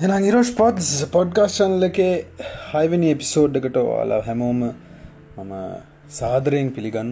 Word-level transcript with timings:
එනම් 0.00 0.24
ඉරෝෂ් 0.24 0.50
පොඩ්ස් 0.58 0.86
පොඩ්කාස්ටන්ල 1.14 1.82
එකේ 1.86 2.12
හයිවනි 2.68 3.08
එපිසෝඩ් 3.14 3.58
එකට 3.58 3.74
ඔයාලා 3.80 4.20
හැමෝම 4.28 4.62
මම 4.62 5.52
සාදරයෙන් 6.18 6.70
පිළිගන්න 6.76 7.10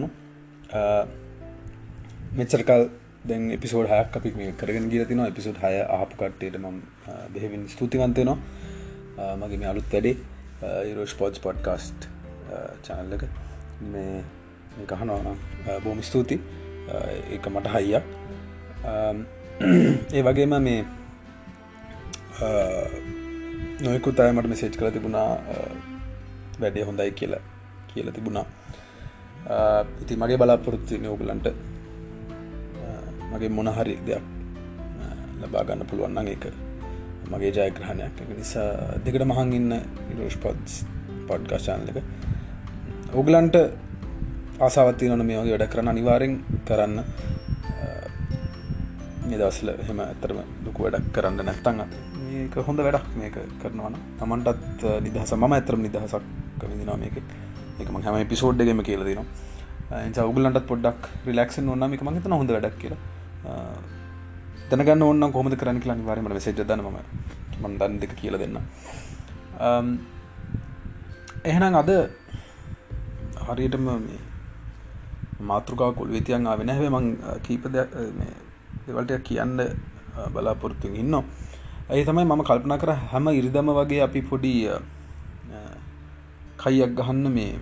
මෙචරකල් 2.39 2.87
දැන් 3.27 3.45
එපිසෝඩ් 3.57 3.91
හයක් 3.93 4.17
අපි 4.21 4.33
මේ 4.39 4.55
කරගෙන 4.55 4.89
ගිල 4.89 5.05
තින 5.05 5.23
එපිසෝඩ් 5.27 5.61
හය 5.65 5.73
ආපු 5.97 6.19
කට්ටයට 6.21 6.59
ම 6.63 6.81
බෙහෙවින් 7.35 7.69
ස්තුතිවන්තයනවා 7.69 9.37
මගේ 9.37 9.61
මේ 9.61 9.71
අලුත් 9.75 9.93
වැඩේ 9.93 10.17
ඉරෝෂ් 10.89 11.17
පොඩ්ස් 11.21 11.45
පොඩ්කාස්ට් 11.47 12.11
චානල්ලක 12.83 13.29
මේ 13.87 14.23
කහනවා 14.87 15.79
බෝම 15.83 16.01
ස්තුති 16.01 16.41
එක 17.31 17.55
මට 17.55 17.75
හයියක්. 17.75 18.05
ඒ 20.11 20.21
වගේම 20.23 20.63
මේ 20.63 20.81
නොයකුත් 23.83 24.19
අයමට 24.19 24.47
මෙසේජ් 24.47 24.71
කළ 24.71 24.91
තිබුණා 24.95 25.29
වැඩේ 26.61 26.83
හොඳයි 26.83 27.11
කියලා 27.11 27.41
කියල 27.89 28.11
තිබුණා. 28.11 28.45
ඉති 30.01 30.15
මගේ 30.15 30.37
බලාපොරොත්තු 30.37 30.97
නෝගලන්ට 31.03 31.47
මගේ 33.31 33.49
මොනහරි 33.49 33.95
දෙයක් 34.07 34.25
ලබාගන්න 35.41 35.87
පුළුවන්න්න 35.89 36.31
එක 36.35 36.45
මගේ 37.31 37.51
ජයග්‍රහණයක් 37.57 38.21
එක 38.23 38.31
නිසා 38.37 38.69
දෙකට 39.05 39.25
මහන් 39.25 39.53
ඉන්න 39.59 39.71
ඉරෝෂ් 40.13 40.37
පොඩ්ස් 40.45 40.73
පොඩ්කාශාන් 41.27 41.89
එක. 41.91 41.97
ඔගලන්ට 43.13 43.55
ආසාවත්ති 44.59 45.09
නොන 45.09 45.25
මේ 45.25 45.41
වගේ 45.41 45.55
වැඩ 45.55 45.71
කරන්න 45.73 45.91
අනිවාරෙන් 45.93 46.35
කරන්න. 46.67 46.97
මේ 49.27 49.37
දවසල 49.39 49.69
හෙම 49.87 49.99
ඇතරම 50.05 50.39
දුකු 50.65 50.79
වැඩක් 50.83 51.11
කරන්න 51.15 51.45
නැත්තන් 51.45 52.08
මේක 52.39 52.55
හොඳ 52.67 52.79
වැඩක් 52.85 53.07
මේක 53.21 53.35
කරනවන 53.61 53.95
තමන්ටත් 54.19 54.83
uh, 54.89 54.97
නිදහස 55.05 55.31
ම 55.37 55.53
ඇතරම 55.57 55.81
නිදහසක් 55.85 56.25
විදිනා 56.63 56.97
මේක. 57.03 57.15
එකම 57.81 57.95
හැම 58.05 58.27
පිසෝඩ්ඩගම 58.33 58.81
කියලදිනවා 58.87 59.25
එ 59.99 60.11
uh, 60.17 60.29
උගලන්ට 60.31 60.59
පොඩක් 60.71 61.01
රිලක්ෂන් 61.27 61.71
ඔන්න 61.75 61.87
එක 61.95 62.03
මහිතන 62.07 62.37
හොඳ 62.39 62.51
වැඩක් 62.55 62.77
කියලා. 62.83 63.01
Uh, 63.49 63.77
දැනගන්න 64.69 65.03
ඔන්න 65.09 65.31
කොමද 65.37 65.55
කරන්න 65.61 65.81
කියලා 65.83 65.99
නිවාරම 66.01 66.31
සේජදන 66.47 66.85
ම 66.85 66.97
මන් 67.63 67.73
දන් 67.79 67.99
දෙක 68.01 68.11
කියල 68.19 68.35
දෙන්න 68.41 68.57
um, 69.67 69.87
එහෙනම් 71.43 71.75
අද 71.81 71.91
හරියටම 73.47 73.87
මේ 74.05 74.21
මාතෘකා 75.51 75.91
කොල් 75.97 76.09
වෙතියන් 76.15 76.47
ආවෙන 76.47 76.71
හැේ 76.75 76.91
මං 76.95 77.07
කීප 77.47 77.65
දෙවල්ට 77.75 79.13
කියන්න 79.29 79.55
බලාපොරොත්තුන් 80.33 80.95
ඉන්නවා. 81.03 81.23
ඇයි 81.89 82.05
තමයි 82.07 82.23
මම 82.23 82.41
කල්පනා 82.47 82.79
කර 82.81 82.91
හැම 83.11 83.27
ඉරිදම 83.37 83.69
වගේ 83.77 84.01
අපි 84.05 84.21
පොඩි 84.31 84.51
කයියක් 86.63 86.91
ගහන්න 86.97 87.29
මේ 87.37 87.53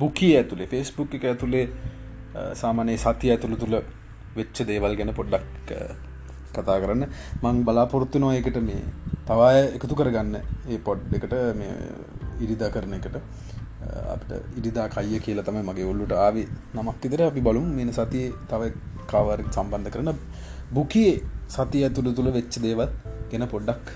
බුකී 0.00 0.30
ඇතුළේ 0.38 0.66
ෆෙස්බුක් 0.72 1.12
එක 1.18 1.26
ඇතුළේ 1.32 1.66
සාමානයේ 2.62 2.98
සතිය 3.02 3.30
ඇතුළ 3.34 3.54
තුළ 3.60 3.76
වෙච්ච 4.38 4.62
දේවල් 4.70 4.96
ගැන 5.00 5.12
පොඩ්ඩක් 5.18 5.70
කතා 6.56 6.78
කරන්න. 6.82 7.04
මං 7.42 7.60
බලාපොරොත්තු 7.68 8.22
නො 8.24 8.32
එකට 8.38 8.58
මේ 8.68 8.82
තවාය 9.28 9.60
එකතු 9.76 9.94
කරගන්න 10.00 10.34
ඒ 10.72 10.78
පොඩ් 10.88 11.14
එකට 11.18 11.36
මේ 11.60 11.76
ඉරිදා 12.46 12.70
කරන 12.74 12.98
එකට 12.98 13.16
අපට 14.14 14.34
ඉරිදා 14.58 14.88
කයිය 14.96 15.22
කියලා 15.26 15.46
තමයි 15.50 15.62
මගේ 15.68 15.86
ඔල්ලුට 15.92 16.16
ආවි. 16.24 16.44
නමක් 16.74 16.98
විතර 17.04 17.22
අපි 17.28 17.46
බලුම්. 17.48 17.70
මෙන 17.78 17.94
සතිය 18.00 18.26
තව 18.50 18.72
කවර 19.12 19.46
සම්බන්ධ 19.54 19.94
කරන 19.94 20.12
බුකයේ 20.74 21.14
සති 21.48 21.84
ඇතුළ 21.84 22.12
තුළ 22.12 22.30
වෙච්ච 22.32 22.58
දේවත් 22.66 22.92
ගෙන 23.30 23.46
පොඩ්ඩක් 23.54 23.86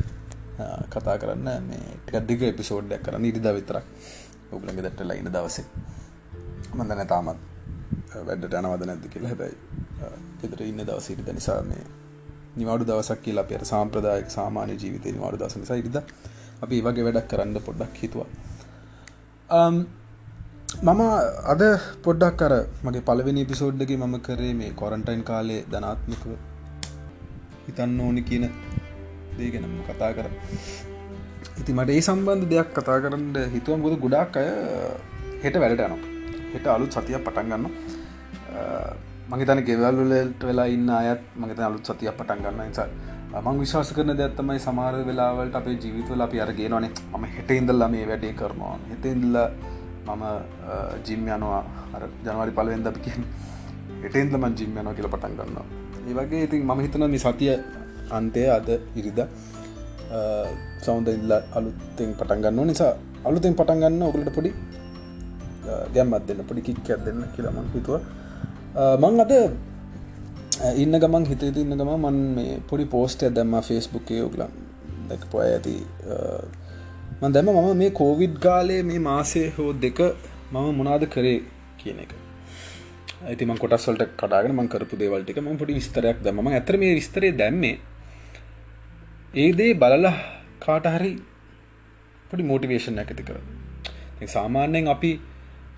කතා 0.90 1.16
කරන්න. 1.22 1.48
මේ 1.68 1.84
ටිකක්දික 2.06 2.42
එපිසෝඩ්ඩක් 2.52 3.04
කරන්න 3.04 3.28
ඉරිදා 3.30 3.54
විතරක්. 3.58 3.84
ඔගලඟ 4.52 4.82
දැට 4.86 5.00
ලයින 5.10 5.30
දවසේ. 5.36 5.66
මඳන 6.74 7.06
තාමත් 7.06 7.40
වැඩට 8.28 8.54
අනවද 8.54 8.84
නැද්ද 8.90 9.06
කියලා. 9.12 9.30
හැබැයි 9.32 9.56
ෙතර 10.44 10.62
ඉන්න 10.62 10.82
දවස 10.88 11.08
ඉරිද 11.14 11.30
නිසා 11.38 11.60
මේ 11.70 11.84
නිවාඩු 12.56 12.88
දවසක් 12.90 13.22
කියලා 13.26 13.44
අපේ 13.46 13.64
සාම්ප්‍රදායක 13.72 14.28
සාමාන්‍ය 14.30 14.76
ජීවිතය 14.82 15.14
නිවාඩු 15.16 15.40
දස 15.42 15.56
නිසා 15.62 15.78
ඉරිද. 15.82 15.98
අපි 16.64 16.82
වගේ 16.88 17.06
වැඩක් 17.08 17.30
කරන්න 17.32 17.64
පොඩ්ඩක් 17.68 18.02
හිතුවා. 18.02 18.28
මම 20.82 21.00
අද 21.52 21.62
පොඩ්ඩක් 22.04 22.36
කර 22.40 22.54
මගේ 22.84 23.06
පලවෙනි 23.08 23.44
පිසෝඩ්ඩක 23.44 23.92
මම 23.96 24.14
කරේ 24.20 24.54
මේ 24.60 24.72
කොරන්ටයින් 24.82 25.22
කාලේ 25.30 25.60
ධනාත්මකව 25.72 26.32
හිතන්න 27.68 28.00
ඕනි 28.06 28.22
කියන 28.28 28.44
දේ 29.38 29.50
ගැනම 29.54 29.74
කතා 29.88 30.10
කර. 30.18 30.28
ඉති 31.60 31.72
මට 31.78 31.90
ඒ 31.96 32.02
සම්බන්ධ 32.06 32.48
දෙයක් 32.52 32.70
කතා 32.78 32.98
කරන්න 33.04 33.36
හිතුවම් 33.54 33.84
ගොද 33.86 33.96
ගොඩක් 34.04 34.38
අය 34.40 34.48
හෙට 35.44 35.56
වැඩට 35.62 35.84
යනවා. 35.86 36.00
හෙට 36.54 36.66
අලුත් 36.74 36.90
සතියක් 36.96 37.22
පටන් 37.26 37.48
ගන්න 37.52 37.66
මගේ 39.30 39.46
තන 39.48 39.60
ගෙවල්ලට 39.68 40.42
වෙලා 40.48 40.68
ඉන්න 40.74 40.90
අයත් 40.98 41.22
මගත 41.40 41.60
අලුත් 41.68 41.88
සතියක් 41.88 42.14
පටන් 42.18 42.44
ගන්න 42.44 42.68
නිසා 42.70 42.88
මං 43.44 43.58
විශවාස 43.62 43.90
කරන 43.96 44.12
දැත්තමයි 44.20 44.60
සමාර 44.66 44.94
වෙලාවලට 45.08 45.58
අපේ 45.60 45.76
ජීවිතවල 45.82 46.22
අපි 46.26 46.40
අරගේ 46.44 46.68
නොනේ 46.74 46.92
ම 47.20 47.24
හෙට 47.34 47.50
ඉඳල්ලා 47.58 47.88
මේ 47.94 48.06
වැඩේ 48.10 48.32
කරනවා. 48.38 48.76
හෙට 48.90 49.04
ඉඳල්ල 49.12 49.36
මම 50.06 50.24
ජිම් 51.06 51.28
යනවා. 51.34 51.62
අර 51.96 52.02
ජනවාරි 52.24 52.52
පලවෙන්ද 52.58 52.86
අපි 52.90 53.00
කිය 53.06 53.18
එටෙන්දම 54.06 54.44
ජිම් 54.58 54.72
යනවා 54.80 54.94
කියල 54.96 55.08
පටන් 55.14 55.36
ගන්නවා. 55.38 55.66
ඒ 56.08 56.14
වගේ 56.18 56.42
ඉතින් 56.46 56.62
මම 56.64 56.80
හිතන 56.84 57.04
මේ 57.12 57.20
සතිය 57.20 57.52
අන්තය 58.10 58.42
අද 58.56 58.68
ඉරිද 58.98 59.20
සෞන්ද 60.84 61.08
ඉල්ල 61.08 61.32
අලුත්තෙන් 61.58 62.10
පටන් 62.18 62.42
ගන්න 62.44 62.68
නිසා 62.70 62.92
අලුතෙන් 63.28 63.54
පටන් 63.54 63.80
ගන්න 63.82 64.02
ඔගලට 64.08 64.30
පොඩි 64.36 64.52
ගැම්මත් 65.94 66.24
දෙන්න 66.28 66.44
පොඩි 66.48 66.62
කික්කයක් 66.68 67.00
දෙන්න 67.06 67.20
කියලාමන් 67.34 67.68
හිතුව. 67.74 68.00
මං 69.02 69.20
අද 69.24 69.32
ඉන්න 70.84 71.00
ගමන් 71.02 71.26
හිතේ 71.32 71.52
ඉන්න 71.64 71.76
ගම 71.80 71.92
මන් 71.96 72.22
මේ 72.38 72.54
පොඩි 72.70 72.86
පෝස්ට 72.94 73.26
දැම්ම 73.36 73.58
ෆෙස්බුක්කේ 73.68 74.22
ඔගලන් 74.28 74.54
දැක 75.10 75.28
පොය 75.32 75.44
ඇති. 75.48 75.76
මන් 77.20 77.36
දැම 77.36 77.52
මම 77.54 77.68
මේ 77.82 77.90
කෝවිඩ් 78.00 78.40
ගාලේ 78.46 78.80
මේ 78.92 79.02
මාසය 79.10 79.44
හෝ 79.58 79.70
දෙක 79.84 80.00
මම 80.52 80.72
මොනාද 80.80 81.04
කරේ 81.14 81.38
කියන 81.80 82.00
එක. 82.06 82.12
ඇතිම 83.20 83.50
කොටස්වලට 83.56 84.14
කඩාගෙන 84.16 84.54
මං 84.54 84.68
කරපු 84.68 84.96
දේවල්ටික 84.96 85.38
ම 85.38 85.56
පොඩි 85.56 85.74
විස්තරයක් 85.74 86.18
දම 86.22 86.48
ඇතර 86.48 86.76
මේ 86.78 86.94
විස්තරේ 86.94 87.32
දැම්මේ 87.32 87.74
ඒදේ 89.36 89.72
බලල 89.74 90.06
කාටහරි 90.60 91.12
පොඩි 92.30 92.44
මෝටිවේෂන් 92.44 93.00
ඇති 93.00 93.24
කර 93.24 93.40
සාමාන්‍යයෙන් 94.28 94.88
අපි 94.88 95.10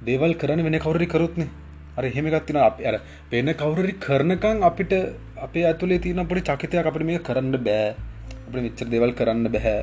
දේවල් 0.02 0.34
කරන 0.34 0.64
වෙන 0.66 0.78
කවුරරි 0.78 1.08
කරුත්නේ 1.08 1.48
අර 1.96 2.04
හෙමගත්තින 2.10 2.60
අප 2.60 2.84
අර 2.84 3.00
වෙන 3.30 3.50
කවුරරි 3.56 3.96
කරනකං 3.98 4.62
අපිට 4.62 4.92
අපේ 5.38 5.64
ඇතුලේ 5.64 5.98
තියන 5.98 6.26
පොඩි 6.26 6.44
චකිතයක් 6.44 6.86
අපට 6.86 7.04
මේ 7.04 7.18
කරන්න 7.20 7.56
බෑ. 7.64 7.94
අප 8.46 8.54
විච්චර 8.58 8.86
දෙවල් 8.86 9.12
කරන්න 9.14 9.46
බැහැ 9.48 9.78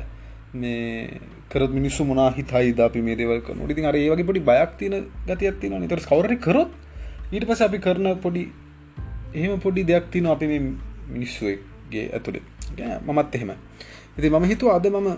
මේ 0.54 1.20
කරත් 1.50 1.72
මිනිස්සු 1.72 2.06
මොනා 2.06 2.32
හිතයිද 2.32 2.80
අපි 2.80 3.02
මේ 3.02 3.16
දේවල් 3.16 3.40
කරන 3.42 3.70
ඉතින් 3.70 3.90
අර 3.90 3.96
ඒ 3.96 4.10
වගේ 4.10 4.28
පොඩි 4.30 4.48
බයක් 4.48 4.70
තියෙන 4.78 5.08
ගතියක් 5.26 5.58
තියෙනවා 5.60 5.82
නිතර 5.82 6.00
කවුරරි 6.06 6.38
කරොත් 6.38 6.84
ඊට 7.32 7.46
පස 7.46 7.62
අපි 7.62 7.78
කරන 7.78 8.08
පොඩි 8.18 8.44
එහෙම 9.34 9.60
පොඩි 9.60 9.82
දෙයක් 9.84 10.06
තින 10.10 10.26
අපි 10.26 10.46
මේ 10.46 10.60
මිනිස්සුවගේ 11.08 12.04
ඇතුළේ 12.10 12.44
මමත් 13.06 13.34
එහෙම 13.34 13.50
ඉති 14.18 14.30
මම 14.30 14.44
හිතුව 14.44 14.70
අද 14.70 14.86
මම 14.90 15.08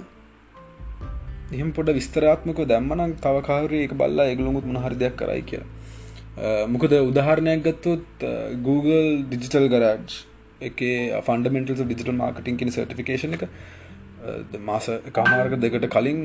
එහෙම 1.53 1.71
පොඩ 1.73 1.93
විස්තරාත්මක 1.99 2.63
දැම්මනම් 2.73 3.13
තවකාරය 3.19 3.83
එක 3.87 3.95
බල්ලා 3.95 4.27
එගලුමුත් 4.33 4.67
මහරි 4.69 4.97
දෙයක් 4.97 5.15
කරයි 5.17 5.43
කියලා. 5.43 6.67
මොකද 6.69 6.93
උදාහරණයක් 7.03 7.63
ගත්තොත් 7.63 8.27
Google 8.63 9.07
ඩිජිටල් 9.25 9.67
ගරාජ් 9.69 10.19
එක 10.63 10.79
ෆන්ඩමෙන්ටල් 11.27 11.81
ඩිජිටල් 11.81 12.15
මාර්කටින් 12.15 12.59
කියෙන 12.59 12.71
සර්ටිෆිකේෂන 12.71 13.39
එක 13.39 13.45
මාස 14.63 14.87
කාමාර්ග 15.13 15.57
දෙකට 15.59 15.89
කලින් 15.89 16.23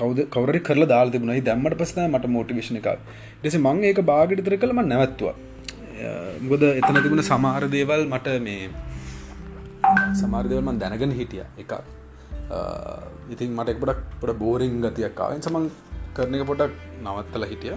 කවද 0.00 0.28
කවර 0.34 0.58
කරල 0.68 0.84
දාල් 0.92 1.12
තිබුණයි 1.14 1.42
දැම්මට 1.48 1.78
පස්න 1.80 2.06
මට 2.12 2.32
මෝටිවේශන 2.36 2.78
එක 2.80 2.88
ෙස 3.50 3.56
මං 3.64 3.82
ඒක 3.90 4.00
බාගිටතර 4.12 4.56
කළම 4.62 4.80
නැවත්තුවා. 4.92 5.36
ගොද 6.50 6.62
එතන 6.68 6.98
තිබුණ 7.04 7.24
සමාර 7.30 7.62
දේවල් 7.76 8.04
මට 8.12 8.38
මේ 8.46 8.62
සමාර්දවල්මන් 10.20 10.80
දැනගෙන 10.82 11.12
හිටිය 11.20 11.44
එක 11.64 11.72
ඉතින් 13.34 13.50
මට 13.58 13.74
එක්පටක් 13.74 14.00
පොට 14.20 14.34
බෝරිං 14.42 14.74
ගතියක් 14.84 15.14
කාවෙන් 15.20 15.44
සමන් 15.46 15.68
කරන 16.16 16.36
එක 16.38 16.44
පොටක් 16.50 16.74
නවත්තල 17.04 17.44
හිටිය. 17.52 17.76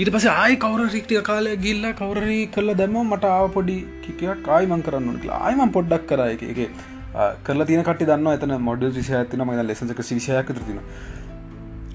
ඊට 0.00 0.10
පස 0.14 0.26
ආය 0.34 0.54
කවර 0.64 0.84
රික්ටිය 0.96 1.22
කාලය 1.30 1.56
ගිල්ල 1.64 1.86
කවරරී 2.00 2.44
කල්ල 2.54 2.70
දැම 2.82 2.94
මට 3.00 3.32
ආව 3.32 3.48
පොඩි 3.56 3.76
කිකයක් 4.04 4.44
කායිමං 4.48 4.84
කරන්න 4.86 5.18
කියලා. 5.24 5.40
ආයම 5.48 5.74
පොඩ්ඩක් 5.76 6.06
කරයි 6.12 6.52
එක. 6.52 6.70
කරලා 7.18 7.66
තින 7.66 7.82
කට 7.82 8.06
දන්න 8.06 8.32
එතන 8.32 8.56
මොඩල් 8.62 8.90
විෂය 8.90 9.14
ඇතින 9.14 9.42
ම 9.42 9.54
ලෙසක 9.66 10.02
විෂයක් 10.10 10.52
තින 10.60 10.80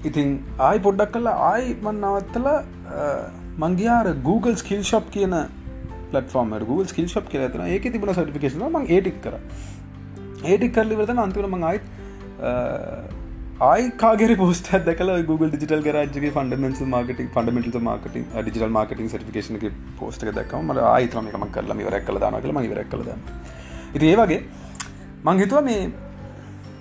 ඉතින් 0.04 0.38
ආයි 0.58 0.78
පොඩ්ඩක් 0.78 1.12
කලා 1.12 1.34
ආයි 1.50 1.76
මන් 1.82 2.00
නවත්තල 2.00 2.48
මංගයාර 3.58 4.14
Google 4.22 4.56
ස්කිල් 4.56 4.82
ශප් 4.82 5.10
කියන 5.10 5.36
පලටෆෝර්ම 6.10 6.54
Google 6.62 6.86
ස්කිල් 6.86 7.06
ශප් 7.06 7.28
කියල 7.28 7.48
තින 7.48 7.66
ඒක 7.66 7.82
තිබන 7.82 8.12
සටිකේන 8.12 8.64
ම 8.70 8.86
ඒටික් 8.88 9.20
කර. 9.22 9.34
ඒටික් 10.44 10.74
කරලිවරත 10.74 11.14
අන්තිවන 11.18 11.50
මං 11.50 11.62
අයිත් 11.62 11.84
ආයිකාගේ 13.60 14.36
පෝස්ට 14.36 14.68
දකල 14.88 15.14
Google 15.22 15.48
digital 15.48 15.84
ගරජගේ 15.86 16.30
fundamentals 16.30 16.82
marketing 16.86 17.30
fundamental 17.36 17.80
marketing 17.80 18.26
digital 18.34 18.74
marketing 18.78 19.08
certification 19.08 19.56
post 19.98 20.26
දක්ම 20.28 20.68
මට 20.68 20.84
ආයිතරම 20.90 21.32
එකම 21.32 21.48
කරලම 21.56 21.82
වරක් 21.88 22.04
කල 22.10 22.18
දාන 22.18 22.38
කළ 22.42 22.56
මගේ 22.58 22.76
රැක් 22.76 22.92
කලද 25.24 25.40
ඉති 25.40 25.54
ඒ 25.54 25.60
වගේ 25.60 25.64
මං 25.64 25.64
හිතුව 25.64 25.64
මේ 25.64 25.92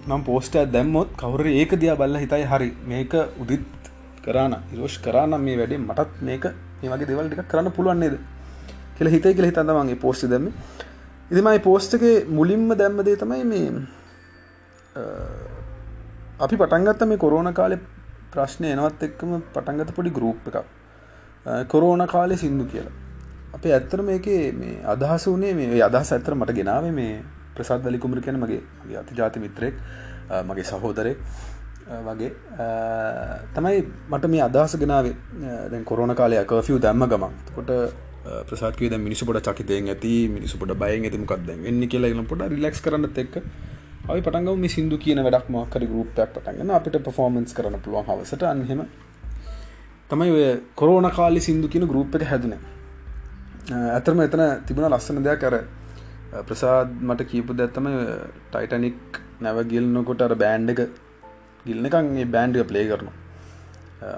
නම් 0.08 0.24
පෝස්ට 0.24 0.56
දැම්මොත් 0.72 1.08
කවුර 1.18 1.48
ඒක 1.48 1.76
දිය 1.80 1.96
බල්ල 1.96 2.18
හිතයි 2.18 2.44
හරි 2.44 2.76
මේක 2.86 3.14
උදිත් 3.40 3.66
කරන්න 4.24 4.56
ඉරෝෂ් 4.74 4.98
කරන්න 4.98 5.42
මේ 5.42 5.58
වැඩේ 5.58 5.78
මටත් 5.78 6.22
මේක 6.22 6.44
මේ 6.82 6.90
වගේ 6.90 7.08
දෙවල්ටික 7.08 7.48
කරන්න 7.48 7.72
පුළුවන්න්නේද 7.72 8.18
කියල 8.98 9.08
හිතයි 9.08 9.34
කියල 9.34 9.46
හිතන්නමගේ 9.46 9.96
පෝස්ට 9.96 10.30
දැම්ම. 10.30 10.52
ඉතිමයි 11.32 11.60
පෝස්ටගේ 11.60 12.26
මුලින්ම 12.26 12.78
දැම්මදේ 12.78 13.16
තමයි 13.16 13.44
මේ 13.44 13.70
අපි 16.40 16.56
පටන්ගත්ත 16.58 17.06
මේ 17.06 17.18
කොරෝණ 17.18 17.54
කාලෙ 17.54 17.80
ප්‍රශ්නය 18.32 18.68
එනවත් 18.68 19.04
එක්කම 19.04 19.40
පටන්ගත 19.54 19.96
පොඩි 19.96 20.10
ගරුප් 20.10 20.48
එකක්. 20.48 20.66
කොරෝණ 21.68 22.08
කාලෙ 22.08 22.38
සිින්දු 22.38 22.66
කියලා. 22.66 22.92
අප 23.54 23.66
ඇත්තර 23.66 24.02
මේක 24.02 24.28
මේ 24.60 24.84
අදහස 24.84 25.28
වනේ 25.28 25.54
මේ 25.54 25.82
අදහස් 25.82 26.12
ඇත්තර 26.12 26.36
මට 26.36 26.52
ගෙනාව 26.52 26.92
මේ 26.92 27.24
ප්‍රසාද් 27.56 27.84
දලිකුමර 27.84 28.22
කියන 28.22 28.38
මගේ 28.38 28.62
මගේ 28.84 29.00
අති 29.00 29.16
ජාති 29.16 29.40
මිත්‍රෙක් 29.40 29.76
මගේ 30.44 30.64
සහෝදරෙක් 30.64 31.18
වගේ. 32.02 32.32
තමයි 33.56 33.84
මට 34.10 34.26
මේ 34.28 34.42
අදහස 34.48 34.78
ගෙනාවේ 34.78 35.16
දැන් 35.72 35.86
කොරෝණ 35.86 36.16
කාලය 36.16 36.42
කෆිය් 36.46 36.80
දැම්ම 36.80 37.06
ගමන්. 37.06 37.34
කොට 37.56 37.72
ප්‍රසාත්කේ 38.50 38.90
ද 38.90 38.98
මිනිසු 38.98 39.26
පොට 39.26 39.42
චකිතයෙන් 39.42 39.88
ඇති 39.90 40.14
මිනිසු 40.30 40.58
පොට 40.58 40.76
බයෙන් 40.76 41.06
ඇතිමකක්ද 41.06 41.50
එන්න 41.52 41.88
කියලා 41.88 42.26
පොට 42.26 42.44
රිලක්ස් 42.50 42.82
කරන්නත් 42.82 43.18
එක්ක. 43.18 43.36
අපි 44.04 44.22
පටන්ගව 44.22 44.58
මේ 44.58 44.70
සිින්දු 44.70 44.98
කියන 44.98 45.24
වැඩක් 45.24 45.50
මක්කර 45.50 45.84
ගරුප්යක් 45.92 46.30
පටන්ගෙන 46.36 46.72
අපිට 46.72 46.98
පෆෝමන්ස් 47.06 47.54
කරන 47.54 47.80
පුළුවන් 47.80 48.08
හවසට. 48.08 48.44
අන්හෙම 48.44 48.82
තමයි 50.10 50.32
ඔය 50.32 50.46
කොරෝණ 50.76 51.10
කාලි 51.12 51.40
සිින්දු 51.40 51.68
කියන 51.68 51.88
ගරුප් 51.88 52.16
එක 52.16 52.26
හැදන. 52.32 52.56
ඇතරම 53.90 54.20
එතන 54.22 54.44
තිබුණ 54.66 54.90
ලස්සන 54.90 55.24
දෙයක් 55.24 55.40
කර 55.40 55.56
ප්‍රසාද් 56.42 56.94
මට 57.02 57.26
කීපු 57.26 57.54
දැත්තම 57.54 57.90
ටයිටනික් 58.52 59.20
නැවගිල්නකොට 59.42 60.22
අර 60.22 60.36
බෑන්්ඩ 60.36 60.74
එක 60.76 60.82
ගිල්නකන් 61.66 62.08
ඒ 62.18 62.26
බෑන්ඩිය 62.28 62.64
ප්ලේ 62.64 62.86
කරනවා. 62.90 63.18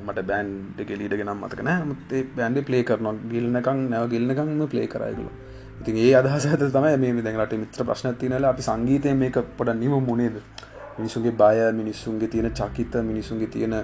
මට 0.02 0.28
බෑන්් 0.30 0.48
එක 0.80 0.94
ලීඩ 0.94 1.16
ගෙනම් 1.16 1.34
මතකන 1.38 1.72
මතේ 1.90 2.24
බෑන්ඩි 2.38 2.68
ප්ලේ 2.70 2.84
කරනවා. 2.84 3.16
ගිල්නකං 3.34 3.84
නැව 3.92 4.08
ගිල්නකංම 4.10 4.64
ප්ලේ 4.68 4.88
කරයිගලු 4.88 5.32
ඉතින් 5.82 5.98
ඒ 5.98 6.14
අදහස 6.16 6.48
ඇත 6.48 6.64
තමයි 6.70 6.98
මේ 6.98 7.22
දැඟලට 7.22 7.56
මිත්‍ර 7.56 7.84
ප්‍රශ්න 7.84 8.16
තිනල 8.16 8.46
අපි 8.46 8.64
සංගීතය 8.64 9.14
මේක 9.16 9.38
පොඩ 9.58 9.76
නිම 9.76 9.96
මුණේද 10.02 10.38
මිනිසුන්ගේ 10.98 11.34
බය 11.34 11.58
මිනිස්සුන්ගේ 11.74 12.30
තියෙන 12.30 12.52
චකිත 12.54 12.96
මිනිසුන්ගේ 13.04 13.48
තියෙන 13.48 13.76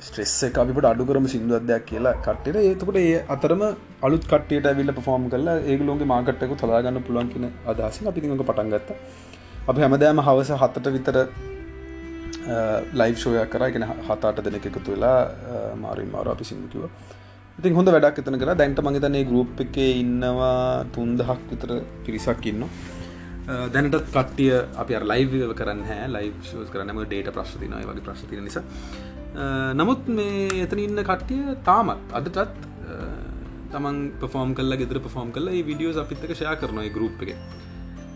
ස්ට්‍රෙස් 0.00 0.34
එක 0.46 0.58
අපිට 0.58 0.84
අඩුකරම 0.84 1.26
සිින්දුවදයක් 1.26 1.84
කියලා 1.86 2.14
කට්ට 2.20 2.58
ඒතකට 2.60 2.98
ඒ 2.98 3.20
අතරම 3.28 3.62
අලුත් 4.02 4.24
කට්ට 4.24 4.68
විල්ල 4.72 4.92
පෆෝම් 4.92 5.24
කරලා 5.28 5.56
ඒගලෝගේ 5.64 6.10
මාකට්ටක 6.12 6.54
තලාගන්න 6.58 7.00
පුළුවන් 7.02 7.32
කියන 7.32 7.46
අදහසින් 7.66 8.10
අපිතික 8.10 8.36
පටන්ගත්ත 8.42 8.92
අප 9.64 9.76
හැමදෑම 9.76 10.20
හවස 10.20 10.52
හත්තට 10.56 10.92
විතර 10.92 11.18
ලයි් 12.94 13.12
ෂෝයක් 13.14 13.50
කරගෙන 13.50 13.84
හතාට 14.06 14.44
දෙනෙක 14.44 14.64
එකතු 14.66 14.88
වෙලා 14.88 15.18
මාරින් 15.76 16.10
මාර 16.10 16.28
අපි 16.28 16.44
සිින්දුකිව 16.44 16.88
ඉතින් 17.58 17.74
හොඳ 17.74 17.88
වැඩක් 17.88 18.18
එතන 18.18 18.38
කලා 18.38 18.56
දැන්ට 18.56 18.80
මගේතනේ 18.80 19.24
ගරුප් 19.24 19.60
එක 19.60 19.76
ඉන්නවා 19.84 20.58
තුන්දහක් 20.90 21.42
විතර 21.50 21.72
පිරිසක් 22.04 22.46
ඉන්න 22.46 22.64
දැනට 23.46 23.96
කටිය 24.16 24.52
අපි 24.82 25.00
ලයිව 25.12 25.32
කරන්න 25.60 25.82
හැ 25.90 26.04
ලයි් 26.16 26.28
ෂෝස් 26.42 26.68
කරනම 26.70 27.00
ඩේට 27.04 27.32
ප්‍රශ්තිනය 27.38 27.80
වගේ 27.90 28.04
ප්‍රශ්තින 28.08 28.44
නිසා. 28.48 28.64
නමුත් 29.80 30.06
මේ 30.18 30.62
එතන 30.64 30.84
ඉන්න 30.86 31.02
කට්ටිය 31.10 31.56
තාමත් 31.64 32.14
අදටත් 32.20 32.38
තමන් 33.72 33.98
පෆෝම් 34.22 34.54
කල්ල 34.54 34.78
ගෙදර 34.80 35.00
පෆෝම් 35.00 35.34
කල 35.36 35.50
විඩියෝ 35.68 36.00
අපිත්තක 36.04 36.34
ෂයා 36.34 36.56
කරනයි 36.62 36.90
ගරුප් 36.96 37.22
එක. 37.26 37.36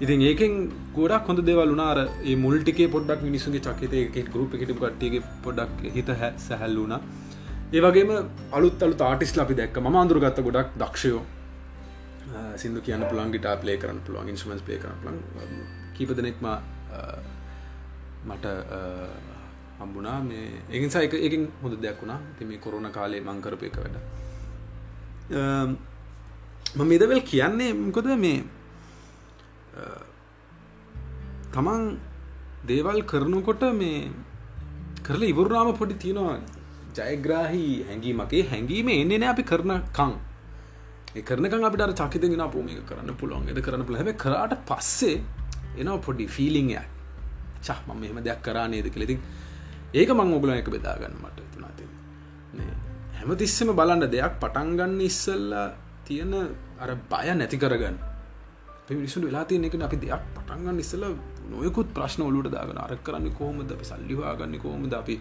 ඉතින් 0.05 0.23
ඒකෙන් 0.31 0.57
ගොඩක් 0.97 1.31
හොඳ 1.31 1.41
දෙවල් 1.51 1.71
වුනාර 1.75 1.99
ඒ 2.03 2.37
මුල්ටිකේ 2.37 2.89
පොඩ්ඩක් 2.95 3.23
මිනිසුගේ 3.29 3.65
චකිතය 3.67 4.25
ගරුප් 4.35 4.55
එකට 4.57 4.75
කට්ටියගේ 4.75 5.23
පොඩක් 5.45 5.87
හිත 5.97 6.11
හැ 6.21 6.31
සැහැල්ලුනා 6.49 7.01
ඒවගේම 7.73 8.11
අලුත් 8.53 8.83
අලු 8.87 8.95
තාටිස් 8.95 9.33
ලපි 9.39 9.57
දැක් 9.61 9.81
ම 9.83 9.97
අඳුරගත්ත 10.03 10.39
ගොඩක් 10.49 10.77
දක්ෂයෝ. 10.83 11.23
Uh, 12.27 12.59
සිදු 12.59 12.81
කියන්න 12.83 13.07
පුළන් 13.07 13.31
ගිට 13.31 13.47
පලේ 13.63 13.79
කරන්න 13.79 14.01
පුළුවන් 14.07 14.29
ඉන්ස්මස් 14.29 14.63
පේ 14.67 14.79
කරන 14.83 14.99
ලන් 15.07 15.19
කීප 15.97 16.11
දෙනෙක්ම 16.19 16.47
uh, 16.47 17.19
මට 18.27 18.47
uh, 18.79 19.13
හම්බුනා 19.79 20.19
මේ 20.25 20.49
ඒකින් 20.69 20.91
සයික 20.91 21.15
එකින් 21.21 21.47
හොඳ 21.63 21.79
දෙයක් 21.83 22.03
වුණා. 22.03 22.21
ති 22.39 22.45
මේ 22.45 22.59
කොරුණ 22.59 22.91
කාලේ 22.91 23.21
මංකරපය 23.21 23.71
එක 23.71 23.79
වැඩ. 23.83 23.97
Um, 25.39 25.79
ම 26.75 26.83
මෙදවල් 26.85 27.23
කියන්නේ 27.31 27.73
මොකද 27.77 28.11
මේ 28.19 28.43
තමන් 31.55 31.83
දේවල් 32.69 33.01
කරනකොට 33.13 33.63
මේ 33.75 34.11
කරලා 35.03 35.33
ඉවරුනාම 35.33 35.77
පොඩි 35.79 36.03
තියෙනවා 36.03 36.39
ජයග්‍රාහි 36.99 37.67
හැඟීමගේ 37.89 38.49
හැඟීම 38.53 38.89
එන්නේ 38.95 39.19
නෑ 39.23 39.35
අපි 39.35 39.45
කරනකං 39.51 40.13
කරනක 41.23 41.55
අපිට 41.63 41.95
චකිතගෙන 41.95 42.45
පෝමික 42.51 42.85
කරන්න 42.85 43.15
පුළුවන්. 43.15 43.49
එද 43.49 43.61
කරන්න 43.61 43.85
පුළ 43.85 43.97
හැබ 43.97 44.11
කරට 44.17 44.55
පස්සේ 44.65 45.23
එනවා 45.77 45.99
පොඩි 45.99 46.27
ෆිලිංය 46.29 46.77
චහ 47.63 47.81
මම 47.87 48.03
එහම 48.03 48.19
දෙයක් 48.21 48.43
කරා 48.43 48.67
නේද? 48.69 48.89
කළෙති 48.89 49.19
ඒක 49.95 50.11
මං 50.11 50.35
ඔගුල 50.35 50.51
එක 50.53 50.69
බෙදාගන්න 50.69 51.17
මට 51.17 51.47
තුනාති 51.53 51.85
හැමතිස්සම 53.19 53.73
බලන්න 53.73 54.05
දෙයක් 54.09 54.37
පටන්ගන්න 54.41 55.01
ඉස්සල්ලා 55.03 55.67
තියෙන 56.05 56.35
අර 56.79 56.91
බය 57.11 57.27
නැති 57.33 57.59
කරගන්න. 57.59 57.97
පිමිනිසු 58.87 59.21
වෙලා 59.23 59.45
තියන 59.45 59.65
එක 59.65 59.75
අපි 59.81 59.97
දෙයක් 59.99 60.23
පටන්ගන්න 60.37 60.79
ඉස්සල 60.79 61.05
නොයකුත් 61.51 61.89
ප්‍රශ්න 61.95 62.23
ඔලුට 62.23 62.51
දාගන 62.51 62.79
අර 62.79 62.93
කරන්න 62.99 63.33
කෝමද 63.35 63.71
අපි 63.71 63.85
සල්ලිවාගන්න 63.85 64.59
කෝමද 64.59 64.93
අපි 64.95 65.15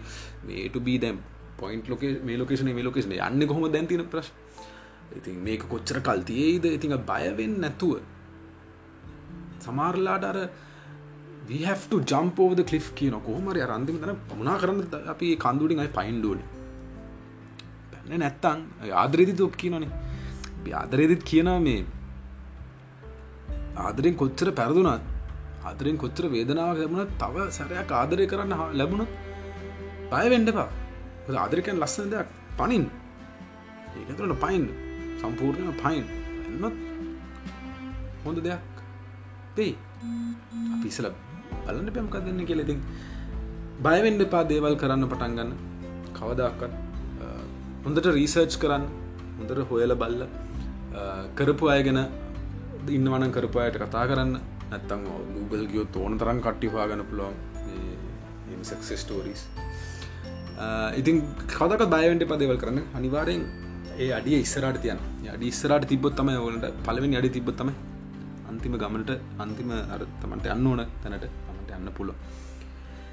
මේට 0.46 0.76
බී 0.80 0.98
දැම් 0.98 1.18
පොයින්ට 1.58 1.88
ලෝක 1.88 2.02
මේ 2.22 2.36
ලෝකේෂන 2.36 2.70
මේ 2.70 2.84
ලෝකේෂන 2.84 3.16
යන්න 3.18 3.48
කොහොම 3.48 3.66
දැන්තින 3.72 4.04
ප්‍රශ් 4.06 4.30
ඉතින් 5.14 5.36
මේක 5.46 5.62
කොච්චර 5.68 5.98
කල්තියේද 6.00 6.64
ඉතිං 6.66 6.94
බයවෙන් 7.10 7.54
නැතුව. 7.60 8.00
සමාරලාට 9.60 10.24
අර 10.24 10.38
විහට 11.48 11.92
ජම්පෝද 12.10 12.60
කලිෆ් 12.70 12.86
කියන 12.94 13.16
කොහමර 13.28 13.56
අරන්දිම 13.66 13.98
තන 14.02 14.16
පමුණනා 14.30 14.60
කරන්න 14.62 15.08
අපි 15.14 15.28
කන්දුඩින් 15.36 15.82
අයි 15.82 15.90
පයින්ඩුවන 15.98 16.40
පැන්න 17.92 18.20
නැත්තං 18.22 18.64
ආදරෙදි 19.02 19.34
තුප් 19.40 19.56
කියනනේ 19.56 19.90
ආදරෙදිත් 20.72 21.22
කියනවා 21.22 21.60
මේ 21.60 21.82
ආදරෙන් 23.76 24.16
කොච්චර 24.22 24.48
පැරදුනත් 24.52 25.04
ආදරෙන් 25.64 25.96
කොච්චර 26.02 26.24
වේදනාව 26.34 26.74
ලැබුණ 26.80 27.14
තව 27.22 27.46
සැරයක් 27.50 27.90
ආදරය 27.92 28.26
කරන්න 28.32 28.54
ලැබුණොත් 28.80 29.10
පයවෙන්ඩපා 30.10 30.68
ආදරකයන් 31.44 31.78
ලස්සන 31.82 32.10
දෙයක්. 32.14 32.28
පනින් 32.58 32.84
ඒකතුරට 33.98 34.40
පයින් 34.44 34.64
සම්පූර්ණය 35.20 35.72
පයින් 35.82 36.04
එන්නත් 36.48 36.76
හොඳ 38.24 38.38
දෙයක්. 38.46 38.64
දෙයි. 39.56 39.72
අපිසල 40.74 41.08
බලන්න 41.66 41.90
පැම්ක 41.96 42.16
දෙන්න 42.26 42.42
කෙලෙතින් 42.50 42.80
බයවෙන්ඩ 43.86 44.24
පා 44.34 44.44
දේවල් 44.52 44.76
කරන්න 44.82 45.08
පටන්ගන්න 45.12 45.52
කවදක්කත් 46.18 46.72
හොඳට 47.84 48.08
රීසර්ච් 48.18 48.54
කරන්න 48.62 48.84
හොඳට 49.38 49.64
හොයල 49.70 49.94
බල්ල 50.02 50.22
කරපු 51.38 51.72
අයගෙන 51.74 52.00
ඉන්නවන 52.98 53.32
කරපුයට 53.36 53.76
කතා 53.82 54.06
කරන්න. 54.10 54.32
නැත්තං 54.70 55.02
Google 55.34 55.66
ගියෝ 55.72 55.86
තෝන 55.96 56.18
තරම් 56.20 56.38
කට්ටිපාගන්න 56.46 57.04
පුළුවන්. 57.10 57.36
සක්සස්ටෝරීස් 58.68 59.42
ඉතින් 61.00 61.16
කදක 61.52 61.82
බයවෙන්ට 61.94 62.24
පදවල් 62.30 62.58
කරන්න. 62.62 62.84
අනිවාරයෙන් 62.98 63.42
ඒ 63.98 64.10
අඩිය 64.18 64.38
ඉස්සරට 64.44 64.80
තියන 64.84 64.98
අඩි 65.34 65.46
ඉස්සරට 65.52 65.88
තිබොත් 65.92 66.16
තම 66.18 66.30
වලට 66.46 66.84
පලවෙනි 66.86 67.18
අඩි 67.20 67.30
තිබොත්තම 67.36 67.70
අන්තිම 68.50 68.76
ගමනට 68.82 69.12
අන්තිම 69.44 69.72
අරතමට 69.94 70.52
යන්න 70.54 70.70
ඕන 70.72 70.84
තැනට 71.02 71.26
මට 71.54 71.70
යන්න 71.78 71.90
පුල 71.98 72.12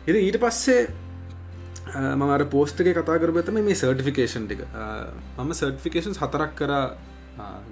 එ 0.08 0.20
ඊට 0.20 0.40
පස්සේ 0.44 0.82
මමර 2.22 2.46
පෝස්ටක 2.54 2.90
කතා 2.98 3.20
කර 3.22 3.32
ඇතම 3.40 3.60
මේ 3.60 3.76
සර්ටිෆිකේෂන් 3.76 4.48
ටික. 4.48 4.62
මම 5.38 5.52
සර්ටිෆිකේෂන් 5.60 6.16
හතරක් 6.22 6.56
කර 6.60 6.74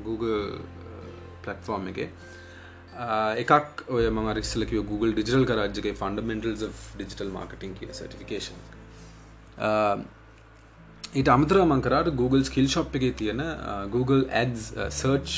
Google 0.05 0.39
පලටෆෝර්ම් 1.43 1.87
එක. 1.91 1.99
එකක් 3.43 3.83
ඔය 3.89 4.07
ම 4.09 4.31
රිස්සලක 4.39 4.73
Google 4.91 5.11
ඩිජිටල් 5.13 5.45
කරජගේ 5.51 5.93
ෆන්ඩමෙන්ටල්ස් 6.01 6.63
of 6.69 6.81
ඩිජිටල් 6.95 7.31
මාර්කටින් 7.37 7.75
කිය 7.77 7.93
සටිෆිකේෂන් 7.99 8.59
ඊට 11.11 11.27
අමතර 11.27 11.57
මංකරට 11.67 12.13
Google 12.15 12.43
ස්කිල් 12.47 12.67
ශප් 12.71 12.93
එක 12.97 13.17
තියෙන 13.19 13.41
Google 13.91 14.23
Ads 14.41 14.67
search 14.97 15.31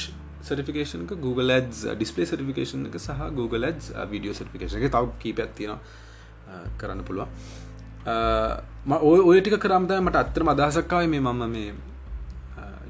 certification 0.46 1.08
Google 1.24 1.56
Ads 1.56 1.80
display 1.98 2.28
certification 2.30 2.84
එක 2.90 2.98
සහ 3.00 3.24
Google 3.40 3.72
Ads 3.72 3.88
විඩියෝ 4.12 4.36
සටිෆිකේෂන් 4.38 4.78
එක 4.80 4.94
තව 4.94 5.10
කීප 5.24 5.42
ඇත්තින 5.46 5.74
කරන්න 6.78 7.02
පුළුවන්. 7.08 7.30
ඔය 9.10 9.20
ඔය 9.32 9.42
ටික 9.42 9.58
කරම්ද 9.66 9.96
මට 9.98 10.22
අත්තර 10.22 10.46
අදහසක්කාව 10.54 11.10
මේ 11.16 11.24
මම 11.26 11.44
මේ 11.56 11.74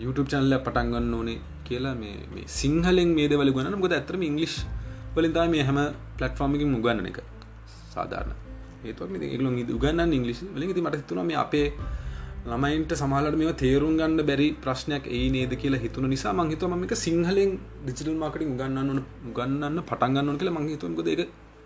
YouTube 0.04 0.28
චැනල්ල 0.28 0.60
පටන්ගන්න 0.60 1.18
ඕනේ 1.22 1.40
කියලා 1.64 1.96
මේ 1.96 2.46
සිංහලෙන් 2.60 3.16
මේ 3.16 3.32
දෙවල 3.32 3.56
ගන්න 3.56 3.80
ගොද 3.80 3.96
ඇතරම 4.02 4.28
ඉංගලිෂ් 4.32 4.60
වලින්දා 5.16 5.48
මේ 5.56 5.64
හැම 5.64 5.84
පලට්ෆෝර්මිකින් 6.20 6.76
මුගන්න 6.76 7.08
එක. 7.08 7.24
සාධාරණ. 7.96 8.36
ඒතුව 8.84 9.16
ඒගලු 9.24 9.58
උගන්න 9.80 10.20
ඉංගලිස් 10.20 10.44
වලින්. 10.52 10.74
ති 10.76 10.82
මට 10.88 11.08
තුන 11.08 11.26
මේ 11.32 11.44
අපේ 11.48 11.68
ළමයින්ට 12.44 12.94
සමහලට 12.94 13.36
මේ 13.40 13.52
තේරුම් 13.56 13.94
ගන්න 14.00 14.22
බැරි 14.30 14.48
ප්‍රශ්නයක් 14.64 15.06
ඒ 15.10 15.28
නේද 15.32 15.52
කියලා 15.62 15.80
හිතුන 15.84 16.06
නිසා 16.14 16.34
මං 16.34 16.50
හිතුව 16.52 16.70
මම 16.70 16.82
එක 16.86 16.94
සිංහලෙන් 17.04 17.52
ඩිජිටල් 17.84 18.18
මාර්කටිං 18.24 18.50
උගන්නන්න 18.54 18.90
ඕන 18.92 19.00
උගන්නන්න 19.30 19.78
පටන් 19.90 20.16
ගන්න 20.16 20.32
ඕන 20.32 20.40
කියලා 20.42 20.56
මං 20.56 20.68
හිතුවා 20.72 20.94
මොකද 20.96 21.12
ඒක 21.14 21.22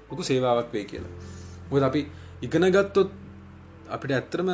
ලොකු 0.09 0.27
සේවාවක් 0.29 0.69
වෙයි 0.73 0.85
කියලා. 0.85 1.13
මොකද 1.69 1.85
අපි 1.89 2.01
ඉගෙන 2.41 2.67
ගත්තොත් 2.75 3.09
අපිට 3.89 4.11
ඇත්තටම 4.11 4.51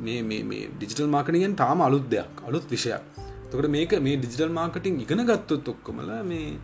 මේ 0.00 0.22
මේ 0.22 0.42
මේ 0.44 0.62
ඩිජිටල් 0.70 1.10
මාර්කටිංගෙන් 1.16 1.56
තාම 1.56 1.84
අලුත් 1.88 2.06
දෙයක් 2.08 2.40
අලුත් 2.48 2.64
විෂයක්. 2.72 3.04
එතකොට 3.44 3.68
මේක 3.68 3.92
මේ 4.00 4.16
ඩිජිටල් 4.16 4.56
මාර්කටිං 4.60 4.96
ඉගෙන 5.04 5.22
ගත්තොත් 5.30 5.68
ඔක්කොමලා 5.68 6.22
මේ 6.24 6.56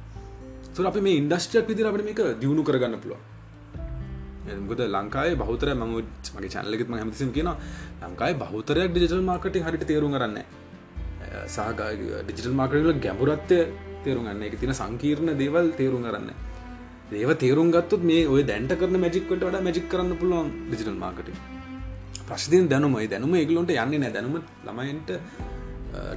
තුර 0.74 0.86
අපි 0.86 1.00
මේ 1.00 1.20
ඉන්ඩස්ට්‍රියක් 1.20 1.68
විදිහට 1.68 1.90
අපිට 1.90 2.08
මේක 2.08 2.22
දියුණු 2.40 2.64
කරගන්න 2.64 2.98
පුළුවන්. 3.04 3.31
ගොද 4.68 4.80
ලංකායි 4.96 5.38
බහතර 5.42 5.68
ම 5.74 5.82
මගේ 6.36 6.50
චැනලෙත් 6.54 6.88
ම 6.88 6.94
හැමතිසින් 7.00 7.30
කියන 7.36 7.50
ලංකායි 8.02 8.34
බහතරයක් 8.42 8.90
ඩිජිටල් 8.90 9.22
මාර්කට 9.30 9.56
හරිට 9.66 9.84
තේරුම් 9.90 10.14
කරන්න 10.16 10.38
සහ 11.46 11.58
ඩිජිටල් 12.26 12.56
මාර්කටල 12.60 12.92
ගැඹුරත්වය 13.06 13.58
තේරුම් 14.04 14.24
ගන්න. 14.26 14.42
එක 14.48 14.56
තින 14.62 14.74
සංකීර්ණ 14.80 15.30
දේවල් 15.42 15.70
තේරුම් 15.80 16.02
කරන්න 16.06 16.30
ඒව 17.22 17.30
තේරුම් 17.44 17.70
ගත්තුත් 17.76 18.02
මේ 18.10 18.26
ඔය 18.34 18.42
දැන්ට 18.50 18.74
කරන 18.80 18.98
මැජික්කට 19.04 19.32
වඩ 19.46 19.62
මැජික් 19.68 19.86
කරන්න 19.92 20.12
පුළුවන් 20.20 20.50
ඩිජිටල් 20.68 20.98
මාර්කට 21.04 21.28
ප්‍රශ්තියෙන් 22.28 22.68
දැනුමයි 22.72 23.08
දැනුම. 23.14 23.32
ඒගලොන්ට 23.40 23.72
යන්නේ 23.76 24.02
නෑ 24.02 24.12
දැනුම 24.16 24.36
ළමයින්ට 24.66 25.10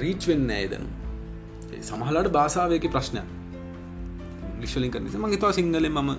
රීච් 0.03 0.21
වෙන්න 0.29 0.49
ඇය 0.57 0.67
දැනු 0.73 0.87
සමහලට 1.89 2.29
බාසාාවයක 2.37 2.85
ප්‍රශ්නයක්. 2.95 3.27
ලිශ්ලින් 4.61 4.91
කරන 4.93 5.09
මගේ 5.23 5.41
තා 5.43 5.51
සිංහලෙන් 5.57 5.91
මම 5.93 6.11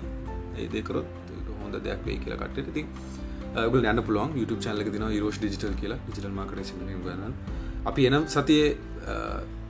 ඒදකරොත් 0.63 1.26
හොඳ 1.77 1.87
දෙයක් 1.89 2.03
වේ 2.09 2.19
කියලා 2.25 2.41
කට්ට 2.43 2.75
ති 2.77 2.83
ගල් 3.73 3.87
යන්න 3.93 4.03
පුළුවන්. 4.09 4.33
YouTube 4.41 4.61
චනල 4.65 4.91
තින 4.97 5.05
රෝෂ් 5.25 5.39
ඩිජිටල් 5.43 5.77
කියලා. 5.83 5.99
ිජිටල් 6.11 6.35
මාකට 6.39 6.73
ගන්න. 7.07 7.35
අපි 7.91 8.03
එනම් 8.11 8.25
සතියේ 8.35 8.69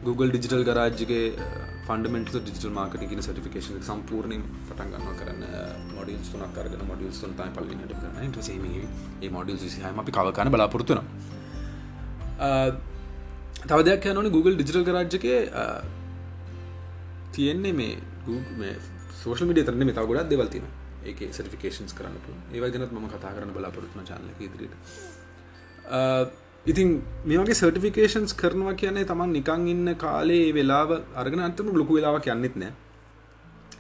Google 0.07 0.31
ඩිජිටල් 0.33 0.65
ගරාජ්ගේ 0.69 1.23
ෆන්ඩමෙන්ට 1.87 2.31
ඩිජිටල් 2.35 2.73
මාකට 2.79 3.03
කියන 3.11 3.23
සටිකේෂන 3.27 3.79
සම්පූර්ණය 3.91 4.39
පටන් 4.69 4.89
ගන්න 4.95 5.17
කරන්න. 5.21 5.43
මොඩිල් 5.99 6.19
තුනක් 6.33 6.57
කරන 6.57 6.85
මොඩිල් 6.91 7.13
තුන් 7.21 7.33
තයි 7.41 7.51
පල්ලිනට 7.59 7.93
කරන 8.01 8.43
සේම 8.49 8.67
ඒ 8.73 9.31
මොඩිල් 9.37 9.59
සිහම 9.77 10.03
අපි 10.05 10.17
කවකන 10.19 10.53
බලාපොරත්තුන 10.57 11.01
තව 13.71 13.79
දෙයක් 13.91 14.11
යනනි 14.15 14.31
Google 14.37 14.57
ඩිජිටල් 14.59 14.87
ගරාජ්ජකේ 14.89 15.41
තියෙන්නේ 17.37 17.75
මේ 17.81 18.75
සෝෂල් 19.23 19.49
මිඩිය 19.53 19.65
තරන 19.69 19.87
මේ 19.89 19.97
තව 19.99 20.05
ගොඩක් 20.11 20.29
දෙවල්තිනවා 20.33 20.86
ඒක 21.11 21.21
සටිකේන්ස් 21.33 21.95
කරන්න 21.99 22.17
ඒව 22.55 22.65
ගැනත් 22.73 22.93
ම 22.95 23.07
කතා 23.15 23.35
කරන්න 23.37 23.55
බලාපොරත්න 23.57 24.09
චාල 24.11 24.25
ඉදිරියට. 24.39 24.75
ඉතින් 26.67 26.89
මේගේ 27.31 27.61
සර්ටිෆිකේන්ස් 27.61 28.33
කරනවා 28.41 28.75
කියන්නේ 28.81 29.07
තමන් 29.11 29.31
නිකං 29.39 29.69
ඉන්න 29.75 29.95
කාලේ 30.05 30.49
වෙලාව 30.57 30.91
අරගෙන 31.23 31.47
අන්තම 31.49 31.71
ලොකු 31.83 31.99
වෙලාවක් 31.99 32.29
යන්නෙත් 32.35 32.57
නෑ. 32.63 32.73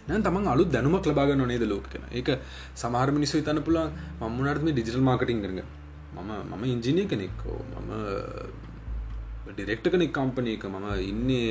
නැ 0.08 0.20
තමන් 0.26 0.46
අලු 0.52 0.64
දැනුමක් 0.74 1.06
ලබාගන්න 1.10 1.42
නේද 1.52 1.64
ලෝක 1.72 1.86
කෙන 1.92 2.04
එක 2.20 2.28
සමහර 2.82 3.10
මිනිස්සු 3.16 3.42
තන්න 3.48 3.62
පුළන් 3.68 3.90
මම්මුණටම 4.20 4.68
ඩිජිටල් 4.70 5.02
මාර්කටින් 5.08 5.42
කරග 5.44 5.60
මම 6.16 6.30
මම 6.50 6.62
ඉංජිනය 6.74 7.04
කෙනෙක්කෝ 7.12 7.58
මම 7.72 7.90
ඩිරෙක්ට 9.48 9.86
කෙනෙක් 9.94 10.12
කම්පනයක 10.18 10.64
මම 10.66 10.86
ඉන්නේ 11.10 11.48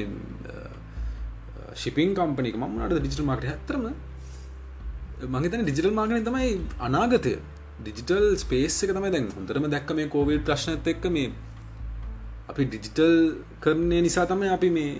ශිපින් 1.81 2.15
කම්පනික 2.19 2.55
මන්නට 2.61 2.95
ඩිජිටල් 2.95 3.27
මාර්ට 3.29 3.49
ඇතරම 3.53 3.85
මහිතන 5.23 5.61
ඩිජිටල් 5.63 5.93
මාර්ගන 5.93 6.23
තමයි 6.23 6.47
අනාගතය. 6.79 7.33
ඩිජිටල් 7.79 8.25
ස්පේස් 8.37 8.83
එක 8.83 8.91
තමයි 8.91 9.11
දැන් 9.11 9.27
හොඳරම 9.31 9.67
දැක්ක 9.69 9.91
මේ 9.95 10.07
කෝවිල් 10.07 10.39
ප්‍රශ්නත් 10.41 10.87
එක්ක 10.87 11.05
මේ 11.09 11.31
අපි 12.49 12.65
ඩිජිටල් 12.65 13.15
කරණය 13.61 14.01
නිසා 14.01 14.25
තමයි 14.25 14.49
අපි 14.49 14.69
මේ 14.69 14.91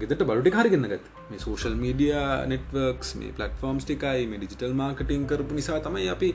ගෙදට 0.00 0.22
බඩුටි 0.22 0.54
හරිගන්නගත් 0.56 1.06
මේ 1.30 1.38
සෝෂල් 1.38 1.74
මීඩිය 1.76 2.14
නෙටවර්ක්ස් 2.52 3.10
මේ 3.16 3.32
පලටෆෝම්ස් 3.32 3.84
ටිකයි 3.84 4.26
මේ 4.26 4.38
ඩිජිටල් 4.38 4.74
මාර්කටින් 4.74 5.26
කරපු 5.26 5.54
නිසා 5.54 5.80
තමයි 5.80 6.06
අපි 6.08 6.30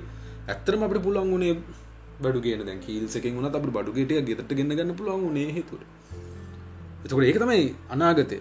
ඇත්තරම 0.47 0.83
අපට 0.83 1.01
පුළන් 1.07 1.31
වුණේ 1.33 1.55
බඩුගෙන 2.19 2.65
දැ 2.65 2.77
කීල්සකින් 2.79 3.35
වුණ 3.35 3.49
අප 3.51 3.65
බඩුගේට 3.69 4.27
ගෙතට 4.29 4.53
ගන්න 4.53 4.75
ගන්න 4.75 4.95
පුළන් 4.95 5.23
වුණේ 5.25 5.55
හිතුර 5.57 5.81
එතකට 7.03 7.23
ඒක 7.23 7.39
තමයි 7.39 7.63
අනාගතය. 7.89 8.39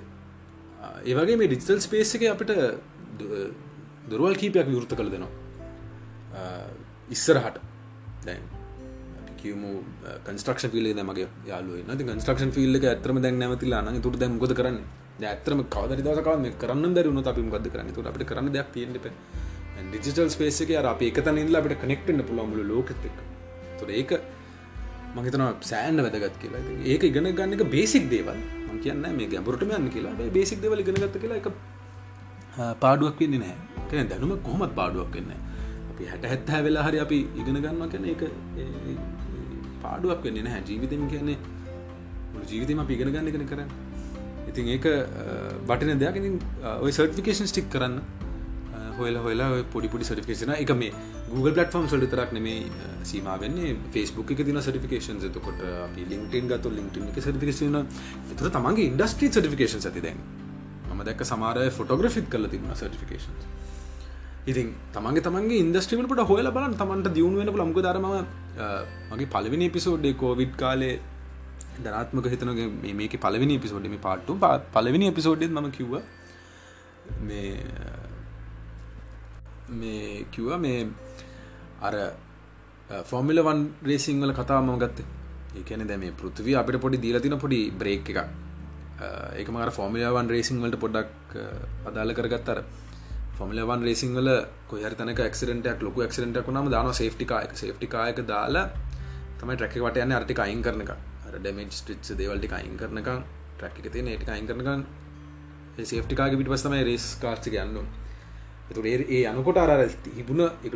ඒවගේ 1.04 1.36
මේ 1.36 1.48
ඩිජිටල් 1.48 1.80
ස්පේස් 1.80 2.14
එක 2.16 2.28
අපිට 2.28 2.52
දුරුවල් 4.12 4.36
කීපයක් 4.42 4.68
විවෘත 4.72 4.94
කළ 4.98 5.10
දෙනවා. 5.14 5.32
ඉස්සරහට. 7.16 7.58
දැන් 8.26 8.42
කියමු 9.40 9.72
කන්ස්ට්‍රක්ෂ 10.26 10.78
ිල 10.80 10.88
මගේ 11.10 11.28
යාලු 11.50 11.82
න 11.86 12.06
කන්ස්ට්‍රක්ෂන් 12.08 12.54
ිල්ල 12.66 12.78
එක 12.80 12.88
ඇතරම 12.92 13.20
දැන් 13.26 13.38
නැවතිලා 13.42 13.82
න 13.92 14.00
තුර 14.06 14.16
දැ 14.22 14.30
ගොද 14.44 14.54
කරන්න? 14.60 14.78
ඇතරම 15.32 15.60
කවද 15.74 16.00
දසකම 16.06 16.48
කරන්න 16.62 16.96
දරුණ 16.96 17.22
අපි 17.32 17.44
ගද 17.54 17.66
කරන්න? 17.74 17.92
තුර 17.98 18.08
අපට 18.10 18.26
කරන්න 18.30 18.52
දෙයක් 18.56 18.72
තියෙන්ට 18.74 19.06
ඩිජිටල් 19.92 20.30
ස්පේසක 20.36 20.70
අර 20.80 20.88
අප 20.92 21.02
එක 21.10 21.20
තනින්ල 21.26 21.60
අපට 21.60 21.78
කනෙක්ටන්න 21.84 22.22
පුළොම්බල 22.30 22.60
ලෝකෙත් 22.72 23.04
තුර 23.80 23.90
ඒක 24.00 24.12
මහිතන 25.16 25.44
සෑන්න 25.70 26.02
වැදගත් 26.06 26.36
කියලා. 26.42 26.62
ඒක 26.92 27.02
ඉගෙන 27.10 27.28
ගන්න 27.38 27.56
එක 27.56 27.64
බේසික් 27.76 28.04
දේවල්. 28.14 28.38
මං 28.68 28.78
කියන්න 28.84 29.06
මේ 29.18 29.28
ගැඹුරටම 29.32 29.74
යන්න 29.78 29.90
කියලා. 29.96 30.30
බේසික් 30.36 30.60
දෙවල 30.64 30.82
ඉගෙනගත්ත 30.84 31.18
කියලා 31.22 31.40
එක 31.42 31.48
පාඩුවක් 32.82 33.20
වෙන්නේ 33.22 33.42
නෑ 33.44 33.56
කැන 33.92 34.10
දැනුම 34.12 34.34
කොහොමත් 34.48 34.74
පාඩුවක් 34.80 35.10
වෙන්න 35.18 35.32
අපි 35.90 36.10
හැට 36.12 36.28
හැත්තහැ 36.32 36.60
වෙලා 36.68 36.84
හරි 36.88 36.98
අපි 37.06 37.18
ඉගෙන 37.40 37.60
ගන්න 37.64 37.90
කැන 37.94 38.04
එක 38.14 38.22
පාඩුවක් 39.82 40.20
වෙන්නේ 40.28 40.46
නැහැ. 40.46 40.62
ජීවිතම 40.68 41.04
කියන්නේ 41.12 41.38
ජීවිතම 42.52 42.84
අපි 42.84 42.92
ඉගෙන 42.98 43.12
ගන්න 43.14 43.28
එකන 43.32 43.46
කරන්න. 43.52 43.70
ඉතින් 44.50 44.72
ඒක 44.76 44.86
බටන 45.68 46.00
දෙයක්. 46.04 46.16
ඉතින් 46.22 46.34
ඔය 46.84 46.90
සර්ටිකේෂන් 46.98 47.50
ස්ටික් 47.52 47.68
කරන්න. 47.74 48.00
හොල 48.98 49.16
හොලා 49.24 49.62
පොඩිපුඩි 49.72 50.04
සටිකේෂන 50.06 50.52
එක. 50.54 50.70
මේ 50.80 50.90
Google 51.32 51.52
පලටෆෝම් 51.56 51.86
සොල 51.92 52.02
තරක් 52.14 52.32
නෙමේ 52.36 52.66
සීමාවෙන්නේ 53.10 53.76
ෆස්බුක් 53.94 54.32
එක 54.34 54.40
තින 54.48 54.58
සටිකේෂන් 54.66 55.20
තකොට 55.36 55.60
අපි 55.84 56.06
ලින්ටන් 56.12 56.48
ගතු 56.52 56.72
ලින්ටන් 56.78 57.06
එක 57.12 57.20
සටිකේෂන 57.26 57.78
තුර 58.40 58.50
තමන්ගේ 58.56 58.88
ඉන්ඩස්ට්‍රී 58.90 59.30
සටිකේෂන් 59.30 59.86
ඇති 59.90 60.02
දැන්. 60.06 60.18
ම 60.96 61.04
දැක් 61.08 61.22
සමාරය 61.30 61.70
ෆොටෝග්‍රෆිත් 61.78 62.26
කල 62.32 62.50
තිබුණ 62.54 62.74
සටිකේෂන් 62.80 63.38
ඉතින් 64.48 64.68
තමන්ගේ 64.92 65.22
තමන්ගේ 65.22 65.60
ඉන්දස්ට්‍රීවලට 65.60 66.24
හොල 66.24 66.50
බලන් 66.50 66.74
තමන්ට 66.74 67.14
දියුණු 67.14 67.40
වෙන 67.40 67.50
ලම්ක 67.54 67.80
දරම 67.80 68.06
මගේ 69.10 69.28
පලවිනි 69.28 69.68
පිසෝඩ්ඩේ 69.70 70.14
කෝවිඩ් 70.14 70.54
කාලේ 70.56 70.94
දනාත්මක 71.80 72.28
හිතනගේ 72.28 72.94
මේක 72.94 73.16
පලවිනි 73.18 73.58
පිසෝඩ්ම 73.58 73.98
පාට්ටු 74.00 74.38
පලවිනි 74.72 75.10
පිසෝඩ්ඩ 75.12 75.52
ම 75.56 75.68
කිව්ව 75.70 75.94
මේ 77.22 77.52
මේ 79.72 80.24
කිව්ව 80.30 80.56
මේ 80.58 80.80
අර 81.82 81.94
ෆෝමිල 83.04 83.40
වන් 83.42 83.62
රේසිං 83.84 84.20
වල 84.20 84.32
කතා 84.32 84.60
ම 84.60 84.74
ගත්ත. 84.78 84.98
ඒකන 85.56 85.86
දැම 85.86 86.04
පෘතිවී 86.14 86.56
අපිට 86.56 86.78
පොඩි 86.78 86.98
දීලතින 86.98 87.38
පොඩි 87.38 87.60
බ්‍රේක් 87.72 88.08
එක 88.10 88.18
ඒක 89.34 89.48
මර 89.50 89.70
ෆෝමිලවන් 89.70 90.28
රේසිං 90.28 90.58
වලට 90.58 90.78
පොඩක් 90.78 91.36
අදාල 91.86 92.12
කරගත්තර 92.12 92.60
ෆොමිලවන් 93.38 93.82
රේසිං 93.82 94.14
වල 94.14 94.30
කොහර 94.68 94.94
තනක 94.94 95.26
ක්සිඩටක් 95.30 95.82
ලොක 95.82 95.98
ක්සිඩට 96.04 96.48
නම 96.50 96.70
දාන 96.70 96.88
සේෆ්ටිකායක 96.92 97.52
සේෆ්ටිකායක 97.54 98.18
දාලා 98.26 98.64
තමයි 99.38 99.54
ට්‍රැක 99.54 99.76
වට 99.78 100.04
යන්න 100.04 100.14
අර්ටික 100.14 100.40
අයින් 100.40 100.62
කරන 100.62 100.82
එක. 100.82 100.90
ඩමේජ් 101.36 101.68
ටිච් 101.70 102.16
දේවල්ටි 102.16 102.48
අයින් 102.52 102.74
කරනක 102.76 103.10
ට්‍රැක් 103.54 103.78
එක 103.78 103.86
තියෙන 103.92 104.08
ඒටික 104.08 104.30
අයින් 104.30 104.46
කරනක 104.46 105.84
සේෆ්ටිකාග 105.84 106.34
පිට 106.34 106.50
පස්සමයි 106.50 106.84
රේස් 106.84 107.06
කාර්චි 107.22 107.52
ගන්න 107.52 107.86
එතු 108.70 108.82
ඒ 108.84 109.20
අනකොට 109.24 109.58
අර 109.58 109.70
තිබුණ 110.06 110.42
එක 110.64 110.74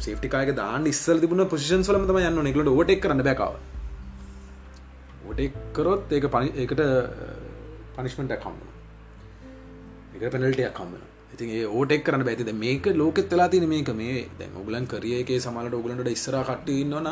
සේෆ්ටිකායක 0.00 0.52
දාන්න 0.54 0.86
ඉස්සල් 0.86 1.18
තිබුණ 1.18 1.48
පොසිෂන් 1.48 1.82
සලම 1.82 2.06
තම 2.06 2.20
යන්න 2.20 2.50
එකට 2.52 2.70
ෝටෙක් 2.70 3.02
කරන්න 3.02 3.22
බැකාව 3.22 3.58
ෝටෙක්කරොත් 5.24 6.12
ඒක 6.12 6.28
පනි 6.30 6.54
එකට 6.58 6.84
පනිශ්මට 7.96 8.38
කම්බන 8.38 8.70
එක 10.16 10.30
පෙනල්ටයක් 10.30 10.72
කම්බන 10.78 11.13
ඉතින් 11.34 11.50
ඒ 11.50 11.64
ඕටෙක් 11.68 12.04
කරන්න 12.04 12.24
බැතිද 12.24 12.50
මේක 12.56 12.86
ලෝකෙත් 12.94 13.28
වෙලා 13.28 13.48
තින 13.48 13.68
මේක. 13.68 13.88
මේ 13.92 14.28
දැන් 14.38 14.54
ඔගලන් 14.56 14.86
කරිය 14.86 15.20
එක 15.20 15.30
සමලට 15.38 15.74
ඔගලන්ට 15.74 16.08
ඉස්සර 16.08 16.36
කට 16.42 16.68
ඉන්නවන 16.76 17.08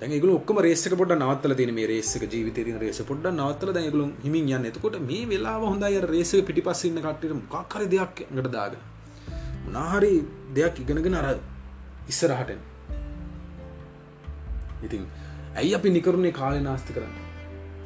දැගල 0.00 0.30
ඔක්කම 0.30 0.58
රේසක 0.60 0.94
පොට 0.94 1.14
නවත්තල 1.14 1.54
තින 1.54 1.72
මේ 1.72 1.86
රේසක 1.86 2.24
ජීවිත 2.26 2.58
තින 2.60 2.78
රේස 2.78 3.02
පොඩ්ඩ 3.02 3.32
නවත්තල 3.32 3.72
දැගලු 3.72 4.06
හිමින් 4.24 4.50
යන්න. 4.50 4.66
එතකොට 4.66 4.98
මේ 5.02 5.26
වෙලා 5.26 5.58
හොඳයි 5.62 6.00
රේසක 6.06 6.44
පිටි 6.44 6.62
පස්සන්න 6.62 7.00
කටට 7.00 7.38
මොකක්කර 7.42 7.86
දෙයක් 7.88 8.26
ගට 8.28 8.50
දාග 8.50 8.76
මොනාහරි 9.64 10.12
දෙයක් 10.52 10.80
ඉගෙනගෙන 10.80 11.14
අර 11.14 11.26
ඉස්සරහටෙන් 12.08 12.60
ඉතින් 14.82 15.06
ඇයි 15.54 15.74
අපි 15.74 15.90
නිකරුණේ 15.90 16.32
කාලය 16.32 16.60
නාස්ති 16.60 16.92
කරන්න? 16.92 17.14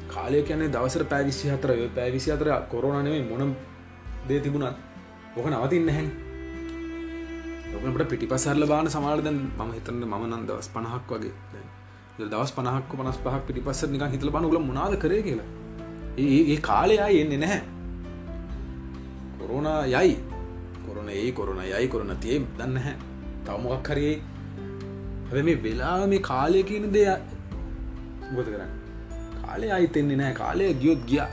කාලය 0.07 0.41
කියන්නේ 0.41 0.69
දවසර 0.69 1.03
පැවිසි 1.05 1.49
හතර 1.49 1.73
පැවිසි 1.95 2.31
අතර 2.31 2.49
කොරෝණනේ 2.69 3.23
මොනම් 3.23 3.55
දේ 4.27 4.39
තිබුණත් 4.39 4.86
ඕක 5.37 5.47
නවතින්න 5.47 5.89
හැ 5.95 6.07
ඔකට 7.77 8.09
පිටි 8.11 8.27
පසරල 8.29 8.65
බාන 8.69 8.87
සමාලදැන් 8.89 9.37
මම 9.49 9.71
හිතන්න 9.73 10.05
මම 10.05 10.23
නන් 10.27 10.45
දවස් 10.49 10.69
පණහක් 10.75 11.11
වගේ 11.13 11.33
දවස් 12.25 12.51
පනහක් 12.51 12.89
පනස් 12.91 13.19
පහක් 13.19 13.41
පිටි 13.47 13.61
පස්ස 13.61 13.91
නික 13.91 14.05
හිතල 14.13 14.31
බන 14.35 14.47
ල 14.47 14.59
මොනාද 14.61 14.95
කරේ 15.03 15.21
කියලා. 15.21 15.47
ඒ 16.17 16.57
කාලයා 16.61 17.09
එන්නේ 17.19 17.37
නැහැ. 17.37 17.61
කොරෝණ 19.39 19.69
යයි. 19.87 20.15
කොරන 20.85 21.09
ඒ 21.09 21.31
කොරන 21.31 21.61
යයි 21.65 21.87
කොරන 21.87 22.13
තියම් 22.19 22.47
දන්න 22.57 22.77
හැ 22.85 22.95
තවමොක් 23.45 23.91
හරයේ 23.91 24.15
හැ 25.31 25.43
මේ 25.43 25.57
වෙලා 25.65 25.97
මේ 26.07 26.23
කාලය 26.29 26.63
කියන 26.69 26.87
දෙය 26.95 27.05
ගොත 28.35 28.47
කරන්න? 28.47 28.71
කාලය 29.37 29.67
අයිතෙන්නේ 29.71 30.17
නෑ 30.23 30.33
කාලය 30.41 30.73
ගියොත් 30.81 31.05
ගියා. 31.11 31.29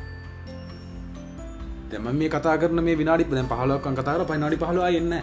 තැම 1.91 2.07
මේ 2.15 2.29
කතා 2.29 2.57
කරන 2.57 2.81
මේ 2.83 2.97
විනාඩි 2.97 3.25
දැන් 3.31 3.49
පහලක්කන් 3.53 3.97
කතාර 4.01 4.21
පයිනාඩි 4.31 4.57
පහලවා 4.57 4.91
එන්න 5.01 5.15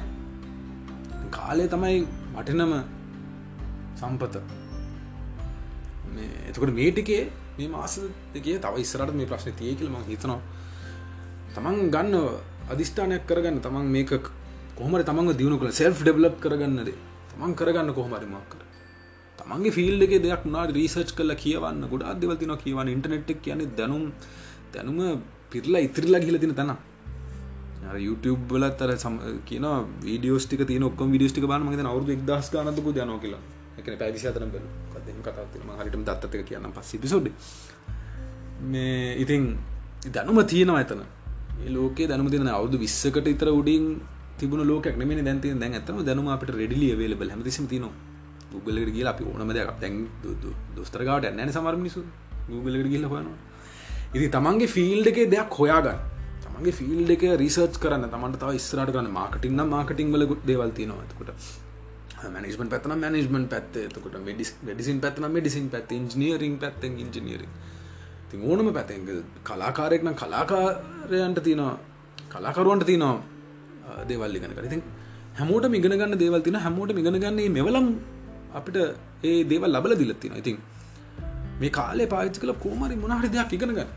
කාලය 1.31 1.67
තමයි 1.67 1.99
වටනම 2.35 2.73
සම්පත. 3.99 4.35
එතකට 6.49 6.73
මේටිකේ 6.79 7.23
මේ 7.57 7.69
මාස 7.69 7.95
දෙකේ 8.33 8.57
තව 8.59 8.73
ඉස්සරට 8.83 9.13
මේ 9.13 9.29
ප්‍රශ්න 9.31 9.55
තිය 9.59 9.75
කියලම 9.75 9.95
හිතනවා. 10.09 10.39
තමන් 11.55 11.77
ගන්න 11.93 12.15
අධිෂ්ඨානයක් 12.73 13.23
කරගන්න. 13.29 13.61
තමන් 13.65 13.87
මේක 13.95 14.11
කොහමර 14.79 15.03
තමන් 15.03 15.33
දියුණු 15.39 15.57
කළ 15.59 15.73
සෙල්් 15.73 15.93
ඩෙවලප් 15.93 16.37
කරගන්නද 16.43 16.91
තමන් 17.31 17.57
කරගන්න 17.59 17.93
කොහමරිමක් 17.99 18.47
කර. 18.51 18.61
තමන්ගේ 19.39 19.75
ෆිල්ඩගේ 19.77 20.23
දෙයක් 20.25 20.43
නාට 20.55 20.73
රීසර්ච් 20.77 21.11
කල 21.17 21.35
කියවන්න 21.43 21.83
ගොඩ 21.91 22.07
අදවතින 22.11 22.55
කියවන්න. 22.63 22.95
ඉන්ටනෙට්ක් 22.95 23.39
කියන 23.45 23.61
දැනුම් 23.79 24.03
දැනුම 24.73 24.99
පිරලා 25.51 25.81
ඉතිරලා 25.87 26.21
ගිල 26.25 26.39
තින. 26.39 26.53
තන 26.53 26.71
YouTube 27.97 28.41
බලත් 28.49 28.81
අර 28.81 28.91
සම 28.95 29.15
කියන 29.45 29.65
වීඩියෝස්ටික 30.03 30.61
තින 30.67 30.83
ඔක්කො 30.83 31.09
විඩියස්ටික 31.15 31.47
බාන 31.47 31.65
මගේ 31.65 31.87
අවුදු 31.93 32.11
එක්දස් 32.17 32.51
ගනතක 32.53 32.87
යන 32.97 33.19
කියලා. 33.19 33.41
එක 33.79 33.87
පැවිසි 33.99 34.27
අතන 34.27 34.51
බල 34.53 34.65
කතම 34.93 35.69
හරිටම 35.79 36.03
දත්තක 36.09 36.45
කියන්න 36.49 36.71
පස් 36.77 36.91
පිසෝඩ් 36.97 37.27
මේ 38.63 39.15
ඉතින් 39.15 39.43
දැනුම 40.15 40.39
තියෙනවා 40.45 40.81
ඇතන 40.81 41.03
ලෝක 41.69 41.99
දැනම 42.11 42.29
තින 42.29 42.47
අවුදු 42.49 42.77
විස්සකට 42.77 43.27
ඉතර 43.27 43.49
උඩින් 43.51 43.85
තිබුණ 44.39 44.63
ලෝක 44.67 44.85
නෙම 45.01 45.11
දැන්ති 45.27 45.53
දැන් 45.55 45.73
ඇතම 45.73 46.01
දැනුම 46.03 46.27
අපට 46.35 46.51
රෙඩිලිය 46.61 46.93
වේලබල 46.97 47.29
හැමතිසිම 47.29 47.67
තිනවා 47.67 47.93
ගුගලට 48.53 48.91
කියල 48.95 49.07
අපි 49.07 49.23
ඕනම 49.23 49.51
දෙයක්. 49.53 49.71
තැන් 49.81 50.07
දොස්තරගාවට 50.75 51.25
ඇන්න 51.29 51.51
සමර 51.51 51.75
මිනිසු 51.75 52.03
ගුගලට 52.49 52.89
කියල 52.93 53.05
හොයනවා. 53.05 53.50
ඉති 54.13 54.27
තමන්ගේ 54.29 54.71
ෆිල්ඩ 54.75 55.07
එකේ 55.11 55.27
දෙයක් 55.33 55.57
හොයාගන්න. 55.59 55.99
තමන්ගේ 56.43 56.77
ෆිල්ඩ 56.79 57.11
එක 57.15 57.23
රිසර්ච් 57.41 57.75
කරන්න. 57.83 58.07
තමන්ට 58.13 58.39
තව 58.41 58.57
ස්රට 58.59 58.93
ගන්න 58.95 59.11
මාකටින්න 59.17 59.61
මාකටිං 59.73 60.09
වල 60.13 60.25
දේවල්තිනවාතකොට 60.47 61.29
මනිස්මන් 62.29 62.69
පැත්න 62.73 62.95
මනිස්මන් 63.03 63.45
පැත් 63.53 63.77
එතකොට 63.83 64.17
ඩිස් 64.25 64.51
ඩිසින් 64.63 64.99
පැත්න 65.03 65.27
ඩිසින් 65.37 65.69
පැත් 65.73 65.91
ඉජිනියරින් 65.91 66.57
පැත්තෙන් 66.63 66.97
ඉජිනියරින් 67.03 67.53
ති 68.31 68.41
ඕනම 68.49 68.67
පැතෙන් 68.77 69.07
කලාකාරෙක්න 69.43 70.11
කලාකාරයන්ට 70.15 71.39
තියනවා. 71.47 71.77
කලාකරුවන්ට 72.33 72.85
තියනවා 72.85 73.15
දේවල්ලිගන 74.09 74.53
කරඉතින් 74.57 74.83
හැමෝට 75.39 75.65
මිගෙන 75.75 75.97
ගන්න 75.99 76.19
දේවල් 76.23 76.41
තින 76.41 76.59
හැමෝට 76.65 76.93
මිගෙන 76.99 77.17
ගන්නේ 77.23 77.49
මෙවලම් 77.57 77.87
අපිට 78.53 78.77
ඒ 79.23 79.39
දේවල් 79.45 79.71
ලබල 79.71 79.95
දිලත්තින 80.01 80.37
ඉතින් 80.41 80.59
මේ 81.61 81.73
කාලේ 81.79 82.11
පාච්චි 82.13 82.43
කළ 82.43 82.55
කෝමරි 82.65 82.95
මොනහරි 83.03 83.29
දෙයක් 83.35 83.57
ඉගෙන 83.57 83.73
ගන්න. 83.77 83.89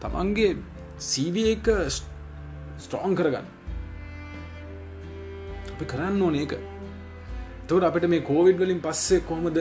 තමන්ගේ 0.00 0.50
සීව 1.00 1.36
එක 1.44 1.66
ස්ට්‍රෝන් 2.78 3.14
කරගන්න. 3.14 3.46
අපි 5.72 5.84
කරන්න 5.86 6.22
ඕන 6.22 6.36
ඒක. 6.36 6.52
තවට 7.66 7.84
අපිට 7.84 8.08
මේ 8.08 8.22
කෝවිඩ් 8.22 8.58
වලින් 8.58 8.80
පස්සේ 8.80 9.20
කොහොමද 9.22 9.58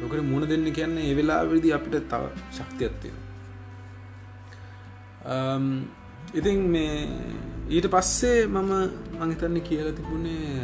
ලොකට 0.00 0.22
මුණ 0.24 0.48
දෙන්න 0.48 0.66
කියන්නේ 0.72 1.08
ඒ 1.08 1.16
වෙලා 1.16 1.42
විදි 1.46 1.72
අපිට 1.76 2.06
තව 2.08 2.22
ශක්තියත්තිය 2.56 3.12
ඉතින් 6.34 6.58
මේ 6.66 6.94
ඊට 7.68 7.86
පස්සේ 7.88 8.46
මම 8.46 8.72
මංහිතන්නේ 9.14 9.62
කියලා 9.62 9.92
තිබුණේ 9.92 10.54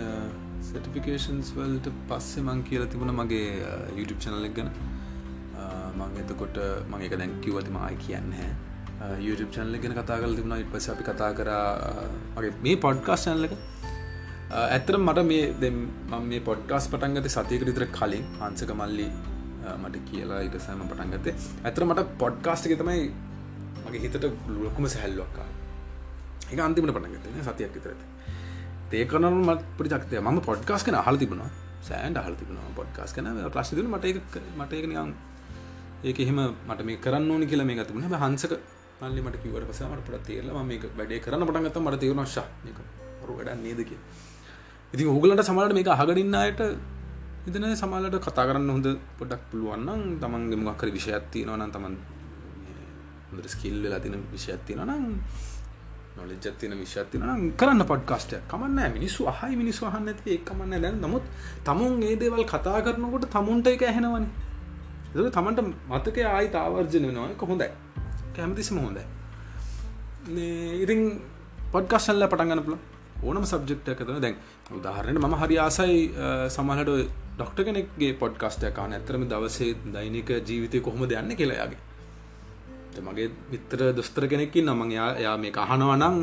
සටිෆිකේන්ස් 0.63 1.53
වල්ට 1.57 1.93
පස්සේ 2.09 2.43
මං 2.43 2.63
කියලා 2.63 2.89
තිබුණ 2.89 3.13
මගේ 3.13 3.51
YouTube 3.91 4.21
චනලක් 4.21 4.55
ගැන. 4.57 4.71
මං 5.99 6.17
එතකොට 6.23 6.59
මගේ 6.93 7.19
දැන් 7.21 7.35
කිවතිම 7.45 7.77
ආයි 7.83 7.99
කියන්න 8.07 8.33
හැ 8.39 8.51
YouTube 9.27 9.51
චනල 9.55 9.77
ගෙන 9.85 9.95
කතා 9.99 10.19
කල 10.23 10.35
තිබුණ. 10.39 10.57
ඉ 10.63 10.67
පස 10.73 10.89
අපි 10.95 11.05
කතා 11.09 11.31
කර 11.39 11.51
මගේ 12.37 12.53
මේ 12.67 12.77
පොඩ්කාස් 12.85 13.25
චනලක 13.27 13.55
ඇත්තර 14.65 14.97
මට 14.99 15.27
මේ 15.31 15.45
දෙම් 15.63 15.79
මේ 16.31 16.43
පොඩ්කාස් 16.49 16.89
පටන්ගත 16.93 17.31
සතියක 17.37 17.65
විතර 17.71 17.87
කලින්. 17.99 18.25
අන්සක 18.47 18.73
මල්ලි 18.81 19.07
මට 19.83 20.03
කියලා 20.11 20.41
ඉටසෑම 20.49 20.83
පටන්ගතේ 20.93 21.35
ඇතර 21.69 21.85
මට 21.91 22.09
පොඩ්කාස්ටක 22.25 22.75
තමයි 22.83 23.07
මගේ 23.87 24.03
හිතට 24.05 24.27
ලොකුම 24.65 24.87
සැහල්ලොක්කා 24.97 25.49
එක 26.53 26.61
අන්තිමට 26.67 26.95
පටන්ගත 26.97 27.47
සතියක් 27.49 27.73
විතරට 27.79 28.03
ඒකනම 28.95 29.39
මත් 29.43 29.61
පරිචක්තය 29.79 30.21
ම 30.25 30.39
පොඩ්කාස් 30.49 30.83
කන 30.87 30.97
හල 31.07 31.17
තිබුණ. 31.23 31.43
සෑන්ඩ 31.89 32.19
හල 32.27 32.35
තිබුණ. 32.41 32.61
පොඩ්කාස් 32.79 33.11
කන 33.15 33.27
ප්‍රශ්ද 33.55 33.79
මට 33.85 34.05
මට 34.59 34.73
එක 34.81 34.87
නියම් 34.93 35.11
ඒක 36.03 36.19
එහෙම 36.19 36.41
මට 36.67 36.81
මේ 36.83 36.99
කරන්න 36.99 37.31
ඕනි 37.31 37.47
කියලා 37.47 37.67
මේ 37.67 37.77
ගතිබුණ 37.77 38.17
හන්සක 38.17 38.53
මල්ලි 39.01 39.23
මට 39.23 39.43
කිවට 39.43 39.69
පසමට 39.69 40.03
පට 40.03 40.27
තේරල 40.27 40.51
මේ 40.63 40.81
වැඩේ 40.93 41.21
කරන්න 41.21 41.47
පටන්ගත 41.47 41.79
මට 41.79 42.01
තේරුණ 42.01 42.27
ශ 42.27 42.39
රු 43.23 43.37
වැඩ 43.37 43.63
නේදක 43.63 43.91
ඉතින් 44.93 45.09
හුගලට 45.09 45.43
සමලට 45.43 45.75
මේක 45.75 45.89
අහගඩින්න 45.89 46.37
අයට 46.37 46.61
ඉතන 47.47 47.67
සමාලට 47.77 48.21
කතා 48.21 48.47
කරන්න 48.47 48.71
හොඳ 48.71 48.89
පොඩක් 49.19 49.43
පුළුවන්නම් 49.51 50.07
තමන්ගේ 50.19 50.63
මොක්කර 50.63 50.89
විෂයත්ති 50.91 51.45
නවන 51.47 51.73
තමන් 51.73 51.97
ස්කිල් 53.49 53.77
වෙලා 53.83 54.01
තින 54.01 54.17
විෂයත්ති 54.31 54.79
නම් 54.79 55.05
නොලෙජත්තින 56.17 56.73
විශ්ත්තින 56.75 57.23
කරන්න 57.57 57.85
පොඩ්කාස්ට 57.85 58.33
කමන්න 58.49 58.93
මිනිස්සු 58.93 59.27
අහයි 59.27 59.57
මිනිස්සු 59.57 59.87
අහන්න 59.87 60.09
ඇති 60.09 60.37
එක්කමන්න 60.37 60.77
දැන් 60.79 61.01
නමුත් 61.01 61.25
තමුන් 61.63 62.03
ඒ 62.03 62.17
දේවල් 62.17 62.45
කතා 62.47 62.81
කරනකොට 62.81 63.27
තමුන්ට 63.29 63.67
එක 63.67 63.83
ඇහෙනවනි. 63.83 64.29
ඒ 65.19 65.31
තමන්ට 65.31 65.61
මතක 65.91 66.17
ආයි 66.31 66.49
තාවර්ජන 66.49 67.07
වෙනවා 67.09 67.31
කොහොඳයි 67.37 67.71
කැමතිසිම 68.35 68.79
හොඳයි. 68.79 69.05
ඉතින් 70.77 71.01
පොඩ්කස්සල්ල 71.73 72.27
පටන්ගන්න 72.27 72.63
පුල 72.63 72.77
ඕනම 73.23 73.45
සබ්ජෙක්්ට 73.45 73.89
එකත 73.89 74.11
දැන් 74.19 74.37
උදාහරණයට 74.73 75.21
මම 75.21 75.37
හරි 75.37 75.57
ආසයි 75.59 75.99
සමහට 76.49 76.91
ඩොක්ට 77.37 77.59
කෙනෙක්ගේ 77.61 78.13
පොඩ්කස්ටය 78.15 78.71
කාන 78.73 78.93
ඇතරම 78.93 79.25
දවසේ 79.27 79.71
දෛනික 79.93 80.31
ජීවිතය 80.43 80.81
කොහොම 80.81 81.05
දෙයන්න 81.07 81.33
කියලායාගේ 81.35 83.03
මගේ 83.03 83.29
විතර 83.51 83.81
දොස්තර 83.93 84.25
කෙනෙක්කි 84.27 84.63
නමං 84.63 84.91
යා 85.19 85.37
මේ 85.37 85.53
අහනවනම් 85.65 86.17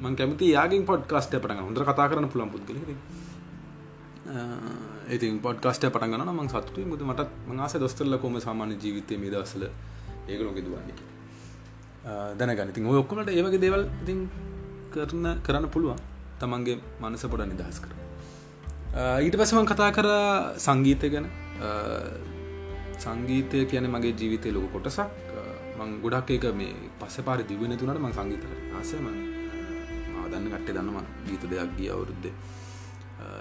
මං 0.00 0.16
කැමති 0.16 0.50
යාගින් 0.50 0.84
පොඩ්කාස්ට 0.84 1.34
පටග 1.34 1.60
හොඳ 1.60 1.82
කතා 1.82 2.08
කරන 2.10 2.28
පුළන් 2.28 2.50
පුද්ගල 2.50 2.78
ඉතින් 5.08 5.40
පොඩ්කාස්ට 5.40 5.84
පටගන 5.86 6.30
ම 6.30 6.48
සතු 6.48 6.80
මුද 6.86 7.02
මට 7.02 7.28
මංස 7.48 7.74
දොස්තරල 7.84 8.18
කොම 8.18 8.34
සාමාන්‍ය 8.40 8.74
ජීවිතය 8.82 9.16
මේ 9.16 9.30
දවසල 9.30 9.64
ඒකලො 10.28 10.50
ගෙදවන්නේ 10.56 10.96
දැනගන 12.38 12.72
ඉතින් 12.72 12.86
ඔය 12.86 12.98
ඔක්කොමට 13.02 13.30
ඒවගේ 13.30 13.60
දේවල් 13.60 13.84
ඉතින් 14.02 14.20
කරන 14.92 15.24
කරන්න 15.46 15.68
පුළුවන්. 15.68 16.00
තමන්ගේ 16.40 16.76
මනස 17.02 17.24
පොඩ 17.32 17.44
නිදහස් 17.52 17.78
කර 17.84 17.92
ඊට 19.24 19.36
පසමන් 19.36 19.66
කතා 19.66 19.90
කර 19.92 20.08
සංගීතය 20.58 21.10
ගැන. 21.10 21.26
සංගීතය 22.98 23.64
කියන 23.70 23.88
මගේ 23.94 24.14
ජීවිතය 24.14 24.52
ලොක 24.52 24.70
කොටසක්. 24.72 25.08
මං 25.78 25.90
ගොඩක් 26.02 26.30
එක 26.36 26.46
මේ 26.54 26.72
පස්ස 27.00 27.24
පාර 27.26 27.40
දිවෙන 27.42 27.76
තුනට 27.76 27.98
මං 27.98 28.12
සංගීත 28.12 28.44
ආසම 28.74 29.06
ආදන්න 29.08 30.48
කට්ටේ 30.52 30.74
දන්නම 30.76 30.98
ගීත 31.26 31.44
දෙයක් 31.50 31.70
ගිය 31.78 31.90
අවුරුද්දේ. 31.90 32.34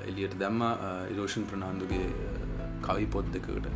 එලියට 0.06 0.36
දැම්ම. 0.40 0.62
ඉරෝෂන් 1.14 1.46
ප්‍රනාන්දුගේ 1.52 2.08
uh, 2.08 2.68
කවි 2.86 3.06
පොද් 3.16 3.32
දෙකට 3.36 3.68
uh, 3.68 3.74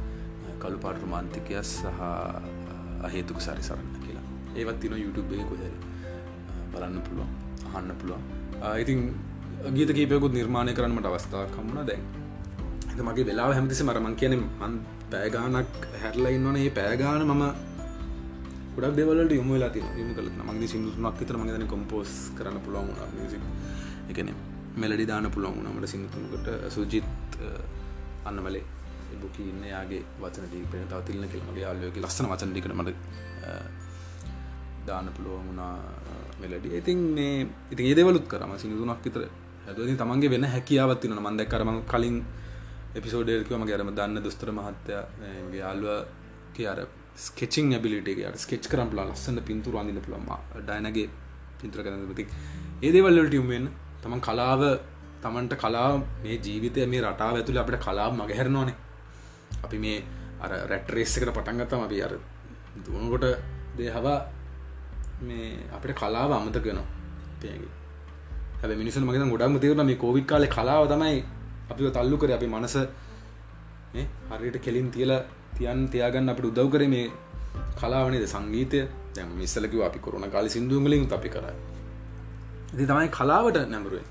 කළු 0.61 0.77
පාට 0.85 1.01
රමාන්තිකය 1.03 1.57
සහ 1.63 1.85
uh, 1.85 3.07
අහේතුක 3.07 3.41
සරි 3.41 3.63
සරන්න 3.69 3.89
කියලා. 4.05 4.25
ඒවත් 4.55 4.79
තින 4.81 4.97
YouTube 5.03 5.35
එක 5.35 5.47
කොහ 5.51 5.59
බලන්න 6.73 7.01
පුළුවන් 7.07 7.31
අහන්න 7.69 7.93
පුළුවන්. 8.01 8.23
ඉතින් 8.83 8.99
ගීත 9.77 9.93
කීපයකුත් 9.97 10.33
නිර්මාණය 10.39 10.73
කරන්නට 10.77 11.09
අවස්ථාව 11.11 11.49
කම්මුණ 11.55 11.87
දැන්. 11.89 12.03
මගේ 13.09 13.25
වෙලා 13.29 13.49
හැමතිසි 13.53 13.83
මරමං 13.83 14.15
කියන 14.21 14.37
මන් 14.37 14.77
පෑගානක් 15.11 15.89
හැරලා 16.03 16.31
ඉන්නවන. 16.37 16.57
ඒ 16.63 16.69
පෑගාන 16.79 17.27
මම 17.27 17.43
ගොඩක් 18.75 18.95
දෙවලට 18.99 19.33
යොම 19.39 19.51
වෙලා 19.55 19.73
තින 19.75 19.85
යම 20.01 20.13
කල 20.17 20.31
මගේ 20.47 20.71
සිදුතුනක් 20.73 21.19
විතර 21.21 21.37
මගේන 21.41 21.67
කොම්පෝස් 21.73 22.15
කරන්න 22.37 22.63
පුළුවන් 22.65 22.95
වුණ. 22.99 23.45
එකන 24.11 24.33
මෙලඩි 24.75 25.05
දාන 25.05 25.31
පුළුවන් 25.31 25.57
වුණමට 25.57 25.89
සිංහතුනකට 25.89 26.47
සුජිත් 26.69 27.37
අන්න 28.25 28.39
මලේ 28.45 28.63
බුකි 29.21 29.43
ඉන්න. 29.43 29.63
යාගේ 29.65 30.03
වචන 30.19 30.51
දීපෙන 30.51 30.87
තවතිල්න 30.87 31.27
කෙල්මගේ 31.27 31.63
යාල්ලයෝගේ 31.65 32.03
ලස්සන 32.03 32.29
වචන 32.31 32.51
ටිකට 32.51 32.73
මට 32.73 32.95
දාන්න 34.87 35.09
පුළුවන් 35.15 35.47
වුණා 35.47 35.73
මෙලඩි. 36.41 36.77
ඉතින් 36.77 36.99
මේ 37.17 37.47
ඉතින් 37.71 37.85
ඒදවලුත් 37.87 38.27
කරම 38.27 38.53
සිදුතුනක් 38.57 39.03
විතර 39.05 39.27
ඇති 39.67 39.95
තමන්ගේ 39.95 40.29
වෙන 40.29 40.45
හැකියාවත්තින 40.45 41.17
මන්ද 41.17 41.45
කරම 41.45 41.83
කලින් 41.85 42.17
එපිසෝඩේල්කව 42.95 43.53
මගේ 43.57 43.77
අරම 43.77 43.91
දන්න 43.97 44.23
දුස්තර 44.23 44.49
මහත්තයගේ 44.51 45.59
යාල්ුව 45.59 45.91
කිය 46.55 46.67
අර 46.67 46.79
ස්කෙචිං 47.17 47.73
ඇබිලිටේ 47.73 48.31
ස්කෙච් 48.37 48.65
කරම් 48.71 48.89
ලා 48.97 49.05
ලස්සන්න 49.05 49.39
පින්තුර 49.49 49.77
අඳන්න 49.81 50.01
පුළම 50.07 50.27
ඩයිනගේ 50.59 51.07
පින්තුර 51.61 51.83
කරන 51.85 52.03
පති 52.11 52.25
ඒදේවල්ලට 52.81 53.33
යුම්වෙන් 53.33 53.65
තමන් 54.03 54.21
කලාව 54.21 54.61
තමන්ට 55.23 55.53
කලා 55.53 55.89
මේ 56.23 56.37
ජීවිතය 56.37 56.85
මේ 56.85 57.01
රටාව 57.01 57.35
ඇතුළ 57.35 57.61
අපට 57.63 57.77
කලාව 57.85 58.11
මගහැරනවානේ. 58.13 58.77
අපි 59.63 59.77
මේ 59.77 59.97
අර 60.41 60.51
රැට්රේස්සකට 60.69 61.29
පටන්ගත්තම 61.29 61.81
අපි 61.87 62.01
අර 62.01 62.13
දුවනකොට 62.85 63.25
දේහවා 63.77 64.19
මේ 65.21 65.49
අපට 65.73 65.91
කලාව 65.93 66.31
අමතකනවා 66.31 66.87
පයගේ 67.41 67.71
හැබ 68.61 68.71
මිනිස 68.77 68.97
මගේ 68.99 69.29
ගොඩක්ම 69.33 69.57
තේරන 69.57 69.85
මේ 69.85 69.95
කෝවික් 69.95 70.25
කාල 70.27 70.45
කලාව 70.47 70.83
තමයි 70.91 71.19
අපි 71.71 71.91
තල්ලු 71.97 72.17
කර. 72.17 72.31
අපි 72.37 72.47
මනස 72.47 72.75
හරියට 74.31 74.57
කෙලින් 74.65 74.87
තියලා 74.91 75.21
තියන් 75.57 75.79
තියාගන්න 75.89 76.31
අපට 76.33 76.45
උදව් 76.45 76.67
කර 76.73 76.83
මේ 76.87 77.05
කලාවනේද 77.79 78.25
සංගීතය. 78.27 78.81
දැම 79.15 79.29
මිස්සලකිව 79.41 79.81
අපි 79.83 79.99
කොරුණ 79.99 80.29
කාලි 80.29 80.49
සිින්දුවගලින් 80.49 81.05
අපි 81.11 81.29
කර. 81.29 81.45
ඉති 82.73 82.85
තමයි 82.85 83.09
කලාවට 83.17 83.57
නැමරුවෙන් 83.67 84.07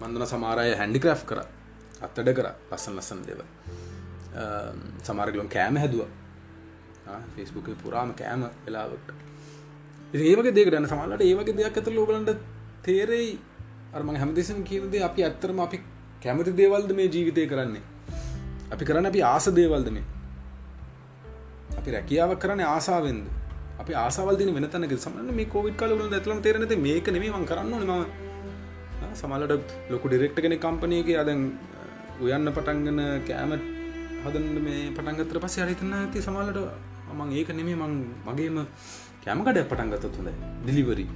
මන්දන 0.00 0.26
සමාරය 0.32 0.74
හැන්ඩික්‍රෆ් 0.80 1.22
කර. 1.30 1.40
අත්තඩ 2.06 2.28
කර. 2.38 2.48
ලස්සන් 2.70 2.94
ලස්සන් 2.98 3.20
දෙව 3.28 3.40
සමාරගලොන් 5.02 5.48
කෑම 5.48 5.76
හැදුව. 5.76 6.06
ෆෙස්බුක 7.34 7.68
පුරාම 7.82 8.12
කෑම 8.14 8.44
වෙලාවට 8.64 9.08
ඒවගේ 10.14 10.54
දෙක 10.58 10.70
න 10.74 10.86
සමල්ලට 10.86 11.22
ඒවගේ 11.22 11.56
දෙයක් 11.58 11.78
ඇත 11.78 11.88
ලෝබලන්ට 11.90 12.30
තේරෙයි. 12.82 13.38
අරම 13.94 14.08
හැමදෙසම් 14.14 14.60
කියනදේ 14.62 15.02
අපි 15.02 15.24
ඇත්තරම 15.24 15.60
අපි 15.60 15.80
කැමති 16.22 16.52
දේවල්ද 16.52 16.90
මේ 16.92 17.08
ජීවිතය 17.08 17.46
කරන්නේ? 17.46 17.82
අපි 18.72 18.84
කරන්න 18.84 19.10
අපි 19.10 19.22
ආස 19.24 19.48
දේවල්ද 19.58 19.90
මේ? 19.90 20.06
අපි 21.78 21.90
රැකියාව 21.90 22.38
කරන 22.38 22.62
ආසාාවෙන්ද? 22.66 23.26
අපි 23.80 23.92
ආසාවල් 23.94 24.36
දින 24.40 24.50
වෙන 24.54 24.66
තැනක 24.74 24.94
සමන්න 24.96 25.30
මේ 25.38 25.48
කෝවිට 25.54 25.78
කල 25.80 25.92
ල 25.98 26.14
ඇතුලම 26.18 26.40
තේරනද 26.46 26.74
මේක 26.86 27.08
නෙමේ 27.16 27.32
කරන්න 27.50 27.84
ම 27.90 29.12
සමලට 29.14 29.72
ලොකු 29.92 30.06
ඩිරෙක්ට 30.08 30.38
කෙනෙ 30.44 30.56
කම්පනයගේ 30.64 31.18
අදන් 31.22 31.42
උයන්න 32.20 32.50
පටන්ගන 32.56 33.00
කෑමට 33.28 33.64
හදන්න 34.24 34.58
මේ 34.66 34.80
පටන්ගතර 34.96 35.38
පස 35.44 35.56
අරිතන්න 35.64 35.94
ඇති 35.98 36.24
සමලට 36.26 36.58
මං 37.18 37.30
ඒක 37.38 37.50
නෙමේ 37.60 37.76
මං 37.76 37.94
මගේම 38.26 38.58
කෑමකට 39.24 39.64
පටන්ගත 39.70 40.06
තුළ 40.16 40.30
දිලිවරි 40.66 41.06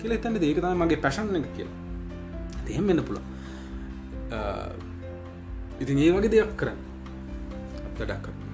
කියල 0.00 0.14
එතන්න 0.16 0.38
ඒකතම 0.40 0.82
මගේ 0.82 1.02
පැශන් 1.04 1.36
එක 1.38 1.48
කියලා. 1.56 1.76
දෙහෙම 2.66 2.86
වෙන්න 2.88 3.02
පුළ 3.08 3.18
ඉතින් 5.82 6.04
ඒ 6.04 6.12
වගේ 6.14 6.32
දෙයක් 6.34 6.52
කරන්න. 6.60 6.78
අත්තඩක් 7.88 8.22
කරන්න 8.24 8.47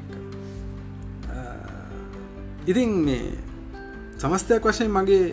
ඉතින් 2.67 2.93
මේ 3.07 3.25
සමස්තයක් 4.17 4.65
වශයෙන් 4.65 4.91
මගේ 4.91 5.25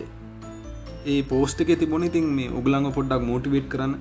ඒ 1.06 1.22
පෝස්ට 1.22 1.60
එක 1.62 1.70
තිබුණ 1.80 2.04
ඉතින් 2.04 2.26
මේ 2.38 2.50
උගලංග 2.50 2.88
පොඩ්ඩක් 2.96 3.24
මෝටිවේට් 3.30 3.68
කරන්න. 3.72 3.94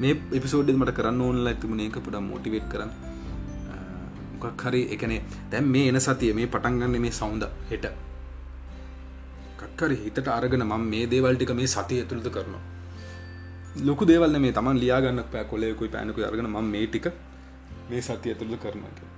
මේ 0.00 0.14
එපිසෝඩ් 0.38 0.72
මට 0.74 0.94
කරන්න 0.98 1.20
ඕනල 1.20 1.48
ඇතිබුණ 1.52 1.80
එක 1.80 1.96
පුඩ 2.06 2.18
මෝටිවේට් 2.28 2.68
කරන්න. 2.72 2.92
මොකක් 4.34 4.64
හරි 4.64 4.82
එකනේ 4.96 5.20
දැම් 5.50 5.72
මේ 5.76 5.86
එන 5.88 6.00
සතිය 6.00 6.32
මේ 6.32 6.52
පටන්ගන්න 6.54 7.00
මේ 7.06 7.14
සෞන්ද 7.20 7.48
හෙට. 7.70 7.88
කක්කරි 9.58 9.98
හිතට 10.04 10.28
අරගෙන 10.36 10.66
මම 10.68 10.86
මේ 10.92 11.10
දේවල්ටික 11.14 11.56
මේ 11.60 11.72
සතිය 11.76 12.02
ඇතුළද 12.02 12.30
කරනවා. 12.36 12.64
ලොකු 13.82 14.04
දේවල්න 14.06 14.40
මේ 14.40 14.52
තමන් 14.52 14.84
ලියාගන්න 14.84 15.24
පෑ 15.32 15.44
කොලෙකුයි 15.44 15.92
පෑනකු 15.96 16.28
අරගෙන 16.30 16.52
ම 16.52 16.72
මේ 16.74 16.86
ටික 16.86 17.06
මේ 17.90 18.02
සතිය 18.02 18.32
ඇතුළද 18.32 18.60
කරනවා 18.62 19.13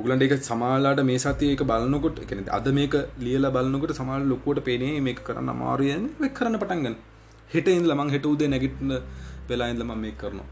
උගලන්ට 0.00 0.24
එක 0.26 0.34
සමාලාට 0.42 1.00
මේ 1.04 1.18
සතිය 1.18 1.52
එක 1.54 1.62
බලන්නකොට 1.70 2.18
එකන 2.24 2.46
අද 2.50 2.66
මේක 2.72 2.94
ලියල 3.18 3.46
බලන්නකට 3.48 3.92
සමාල් 3.92 4.22
ලොකුවට 4.24 4.64
පේනේ 4.64 5.00
මේ 5.00 5.16
කරන්න 5.18 5.52
අමාරුයන් 5.54 6.04
වෙක් 6.20 6.32
කරන්න 6.34 6.60
පටන්ගන්න 6.62 6.96
හෙට 7.50 7.68
ඉන්ද 7.70 7.90
මං 7.90 8.12
හෙට 8.14 8.26
උදේ 8.26 8.48
නැගිටන 8.48 8.92
වෙලායින්දම 9.48 9.92
මේ 9.96 10.14
කරනවා. 10.20 10.48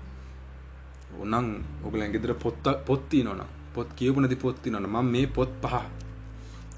ඔන්නන් 1.16 1.48
ඔගලන් 1.84 2.12
ගෙදර 2.14 2.32
පොත්ත 2.36 2.66
පොත්ති 2.86 3.22
නොන 3.22 3.40
පොත් 3.74 3.88
කියපු 3.94 4.20
නැති 4.20 4.36
පොත්ති 4.36 4.68
නොන 4.70 4.86
ම 4.86 4.96
මේ 5.06 5.26
පොත් 5.28 5.52
පහ 5.62 5.74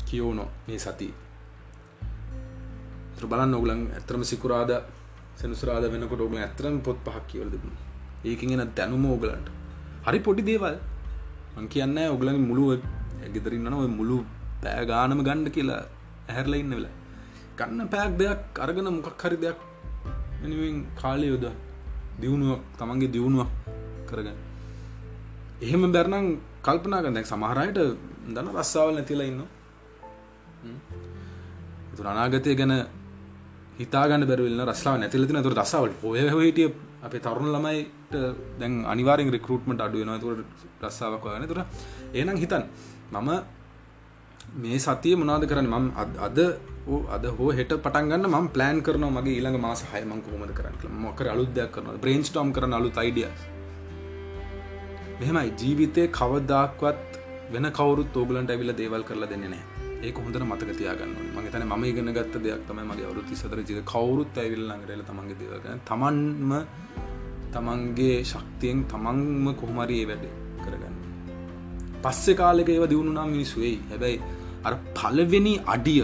කියවුනො 0.07 0.45
මේ 0.67 0.79
සති 0.79 1.09
බලන්න 3.23 3.55
ඔගලන් 3.55 3.83
ඇතරම 3.91 4.23
සිකුරාද 4.25 4.71
සෙනසුරාද 5.37 5.85
වෙනකොට 5.93 6.21
ඔගල 6.21 6.39
ඇතරම 6.39 6.77
පොත් 6.81 6.99
පහක් 7.05 7.25
කියවල 7.29 7.51
තිබුණ. 7.51 7.77
ඒකින් 8.25 8.53
එන 8.55 8.73
දැනුම 8.77 9.05
ඕගලන්ට 9.07 9.49
හරි 10.07 10.19
පොඩි 10.21 10.43
දේවල්. 10.43 10.77
මං 11.57 11.67
කියන්න 11.69 11.99
ඔගලගේ 12.07 12.43
මුළුව 12.43 12.71
ගෙදරන්න 13.35 13.75
ඔය 13.75 13.89
මුළු 13.91 14.19
පෑ 14.63 14.85
ගානම 14.87 15.21
ගණ්ඩ 15.23 15.55
කියලා 15.57 15.81
ඇහැරල 16.29 16.55
ඉන්න 16.55 16.77
වෙලා 16.77 16.95
ගන්න 17.59 17.89
පෑක් 17.89 18.13
දෙයක් 18.19 18.61
අරගෙන 18.65 18.89
මොකක් 18.97 19.23
හරි 19.23 19.37
දෙයක් 19.37 19.59
එනිවෙන් 20.45 20.79
කාලය 20.97 21.27
යොද 21.27 21.47
දියුණුවක් 22.21 22.61
තමන්ගේ 22.79 23.13
දියුණුවක් 23.15 23.51
කරගන්න. 24.09 24.39
එහෙම 25.63 25.83
බැරනම් 25.93 26.27
කල්පනා 26.63 27.03
ගදැක් 27.05 27.27
සමහරයට 27.27 27.79
දන්න 28.27 28.49
රස්සාවල් 28.55 28.95
නැතිලා 28.97 29.29
ඉන්න 29.31 29.43
තු 31.97 32.01
අනාගතය 32.05 32.55
ගැන 32.55 32.75
හිතාගන්න 33.79 34.25
බැරවෙල්න්න 34.27 34.65
රස්සාාව 34.67 35.01
නැතිලතින 35.01 35.43
තුර 35.43 35.55
රසාවල් 35.55 35.93
ඔය 36.05 36.45
හිටිය 36.47 36.69
අපේ 37.03 37.21
තරුණ 37.21 37.53
ළමයිට 38.11 38.59
දැන් 38.61 38.75
අනිවාරෙන් 38.85 39.31
රෙකරුට්මට 39.31 39.81
අඩුවෙන 39.81 40.21
තුර 40.21 40.35
රස්සාාවක් 40.83 41.25
වගන 41.25 41.47
තුර 41.49 41.61
ඒනම් 42.15 42.37
හිතන් 42.37 42.65
මම 43.13 43.31
මේ 44.57 44.79
සතිය 44.79 45.15
මොනාද 45.17 45.47
කරන්න? 45.51 45.69
මම 45.69 45.87
අද 46.27 46.39
අද 47.17 47.25
හෝ 47.39 47.51
හෙට 47.53 47.73
පටන්ගන්න 47.77 48.27
ම 48.29 48.49
පලෑන් 48.49 48.83
කරන 48.83 49.07
මගේ 49.09 49.37
ඊළඟ 49.37 49.59
මාස 49.61 49.83
හයමං 49.93 50.23
කොමද 50.27 50.53
කරන්න 50.59 51.01
මොකර 51.05 51.27
අලුත්දයක් 51.35 51.71
කරන 51.75 52.01
බ්‍රේන්ස් 52.05 52.31
ටෝම් 52.31 52.53
කරන 52.53 52.73
අලුත් 52.73 52.99
අයිඩිය 53.03 53.29
මෙහෙමයි. 55.21 55.51
ජීවිතය 55.61 56.03
කවදක්වත් 56.19 57.21
වෙන 57.55 57.67
කවරුත් 57.79 58.17
ඕගලන්ට 58.17 58.51
ඇවිල 58.51 58.73
දේවල් 58.81 59.05
කරලා 59.09 59.31
දෙන්නේ 59.33 59.53
නෑ 59.55 59.65
ඒක 60.07 60.19
හොඳට 60.25 60.45
මතක 60.51 60.71
තියාගන්න 60.81 61.15
මගේ 61.37 61.53
තන 61.55 61.67
ම 61.71 61.85
ඉගෙන 61.91 62.13
ගත්ත 62.19 62.43
දෙයක් 62.47 62.63
තමයි 62.69 62.85
මගේ 62.91 63.07
අවුරුත් 63.09 63.33
සතර 63.41 63.61
ජික 63.69 63.81
කවුරුත් 63.93 64.43
ඇවිල් 64.43 64.63
ළඟරල 64.69 65.03
තමන්ගේ 65.11 65.41
දේවගන්න 65.43 65.83
තමන්ම 65.91 66.53
තමන්ගේ 67.55 68.17
ශක්තියෙන් 68.33 68.81
තමන්ම 68.93 69.47
කොහොමරි 69.61 69.97
ඒ 70.03 70.09
වැඩේ 70.11 70.35
කරගන්න. 70.65 70.97
පස්සෙ 72.03 72.35
කාලෙක 72.41 72.69
ඒව 72.75 72.85
දියුණු 72.93 73.13
නම් 73.13 73.31
මිනිස්සුවෙයි 73.37 73.79
හැබැයි 73.91 74.19
අර 74.67 74.75
පලවෙනි 74.99 75.55
අඩිය 75.75 76.03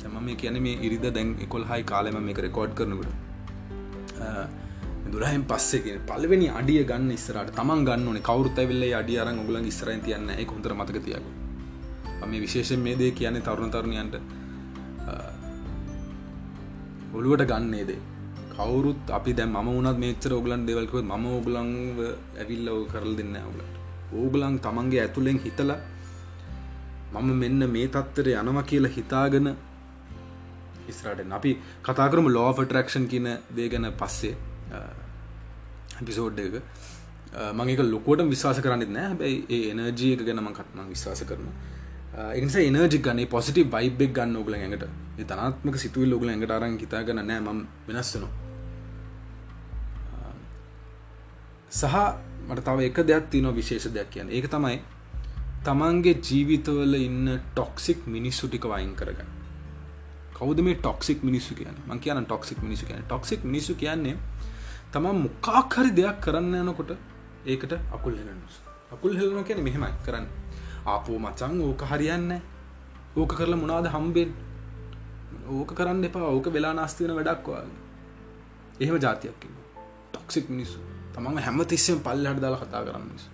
තැම 0.00 0.16
මේ 0.26 0.40
කියන 0.42 0.58
මේ 0.66 0.80
ඉරිද 0.86 1.06
දැන් 1.18 1.30
එකොල් 1.46 1.64
හයි 1.70 1.82
කාලෙම 1.92 2.18
මේක 2.28 2.40
රෙකෝඩ් 2.46 2.74
කරනකට. 2.78 3.10
දුරහම 5.12 5.44
පස්සේ 5.50 5.98
පලවෙනි 6.10 6.48
අඩිය 6.60 6.82
ගන්න 6.90 7.10
ඉස්සරට 7.18 7.54
තමන් 7.58 7.86
ගන්න 7.88 8.20
කවරුත් 8.28 8.60
ඇවිල්ල 8.62 8.84
අඩිය 9.02 9.18
අරන් 9.22 9.40
ඔගලන් 9.44 9.70
ඉස්රයි 9.72 10.00
තියන්න 10.06 10.30
එක 10.36 10.54
හොඳර 10.56 10.74
මතක 10.78 11.04
තියග 11.08 11.24
මේ 12.26 12.40
විශේෂෙන් 12.40 12.80
මේ 12.80 12.96
දේ 13.00 13.10
කියන්නේ 13.12 13.42
තරුණ 13.42 13.70
තරුණයන්ට. 13.70 14.14
ඔළුවට 17.14 17.44
ගන්නේ 17.50 17.84
දේ. 17.84 18.00
කවුරුත් 18.54 19.10
අපි 19.10 19.32
දැ 19.32 19.46
ම 19.46 19.58
වනත් 19.68 19.98
මේචර 19.98 20.32
ඔගලන් 20.32 20.66
දෙවල්කව 20.66 20.98
ම 21.02 21.26
ඔගලංව 21.32 21.98
ඇවිල්ල 22.38 22.68
කරල 22.92 23.12
දෙන්න 23.16 23.36
ඔගලට 23.42 23.74
ඕගලන් 24.14 24.56
තමන්ගේ 24.58 25.02
ඇතුළෙන් 25.02 25.38
හිතල 25.38 25.72
මම 27.14 27.30
මෙන්න 27.34 27.62
මේ 27.70 27.88
තත්තර 27.88 28.28
යනවා 28.34 28.64
කියලා 28.64 28.96
හිතාගෙන 28.96 29.48
ඉස්රට 30.88 31.20
අපි 31.30 31.50
කතාකරම 31.82 32.28
ලෝ 32.28 32.50
ටරක්ෂන් 32.54 33.06
කියන 33.06 33.28
දේ 33.50 33.68
ගැන 33.68 33.88
පස්සේ 33.94 34.34
පිසෝඩ් 36.00 36.38
එක. 36.38 36.56
මංක 37.50 37.80
ලොකෝට 37.86 38.24
විශවාස 38.28 38.60
කරන්න 38.60 38.92
නෑ 38.96 39.06
හැබැයි 39.06 39.38
ඒ 39.50 39.70
එනර්ජී 39.72 40.12
එක 40.14 40.24
ගැනම 40.28 40.50
කත්ම 40.50 40.88
විශවාස 40.88 41.24
කරන 41.24 41.48
එනිස 42.34 42.56
එනර්ජි 42.60 42.98
ගන්නේ 43.00 43.26
පොසිටි 43.26 43.64
බයිබෙක් 43.66 44.12
ගන්න 44.12 44.36
ඕගල 44.36 44.54
ඇඟට. 44.54 44.86
තනාත්මක 45.24 45.76
සිතුවල් 45.78 46.08
ලෝගල 46.10 46.28
ඇඟට 46.28 46.56
අරන් 46.58 46.78
හිතාගන්න 46.78 47.22
නෑ 47.24 47.40
ම 47.42 47.66
වෙනස්සනවා 47.88 48.41
සහ 51.72 51.94
මට 52.48 52.64
තව 52.64 52.78
එක 52.88 52.98
දෙයක් 53.08 53.30
තියනවා 53.30 53.54
විශේෂ 53.54 53.86
දෙයක් 53.94 54.10
කියන්න. 54.10 54.28
ඒක 54.30 54.46
තමයි 54.50 54.78
තමන්ගේ 55.64 56.20
ජීවිතවල 56.20 56.94
ඉන්න 56.98 57.28
ටොක්සික් 57.54 58.06
මිනිස්සු 58.06 58.48
ටික 58.48 58.64
වයින් 58.64 58.92
කරගන්න. 58.94 59.30
කවද 60.36 60.60
මේ 60.60 60.76
ටොක්සික් 60.76 61.22
මිනිස්සු 61.22 61.54
කියන 61.54 61.76
මං 61.86 62.00
කියන 62.00 62.24
ටොක්සික් 62.24 62.60
මිනිසු 62.62 62.86
කියන 62.86 63.02
ටොක්සික් 63.04 63.44
මිනිසු 63.44 63.74
කියන්නේ 63.74 64.16
තමන් 64.92 65.22
මොකාක්හරි 65.24 65.90
දෙයක් 65.98 66.20
කරන්න 66.20 66.54
යනකොට 66.60 66.92
ඒකට 67.46 67.72
අකුල් 67.90 68.14
හෙලන 68.14 68.40
අකුල් 68.92 69.16
හෙලන 69.16 69.44
කියන 69.44 69.64
මෙහෙමයි. 69.64 69.92
කරන්න. 70.06 70.26
ආපෝ 70.86 71.18
මචං 71.18 71.60
ඕක 71.62 71.82
හරියන්න 71.90 72.40
ඕක 73.16 73.32
කරලා 73.38 73.56
මොනාද 73.56 73.86
හම්බෙන් 73.94 74.30
ඕක 75.48 75.70
කරන්න 75.78 76.04
එපා. 76.04 76.28
ඕක 76.28 76.46
වෙලා 76.52 76.74
නාස්තිවන 76.74 77.14
වැඩක්වාගේ 77.14 77.78
එහෙම 78.80 78.96
ජාතියක් 79.00 79.46
ටොක්සික් 80.12 80.50
මිනිස්සු. 80.50 80.78
තමන් 81.14 81.38
හැම 81.38 81.64
තිස්සෙන් 81.64 81.98
පල්ල 82.00 82.26
හට 82.26 82.40
දාලා 82.40 82.62
කතා 82.62 82.84
කරන්න 82.84 83.04
මිනිස් 83.04 83.24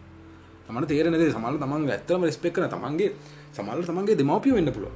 තමට 0.66 0.88
තේරනදේ 0.88 1.32
සමල් 1.32 1.58
තමන් 1.58 1.90
ඇත්තම 1.90 2.24
රෙස්පෙක් 2.24 2.54
කන 2.54 2.68
තමන්ගේ 2.68 3.10
සමල්ල 3.52 3.84
තමන්ගේ 3.84 4.18
දෙමවපිය 4.20 4.54
වෙන්න 4.54 4.70
පුළුව 4.70 4.94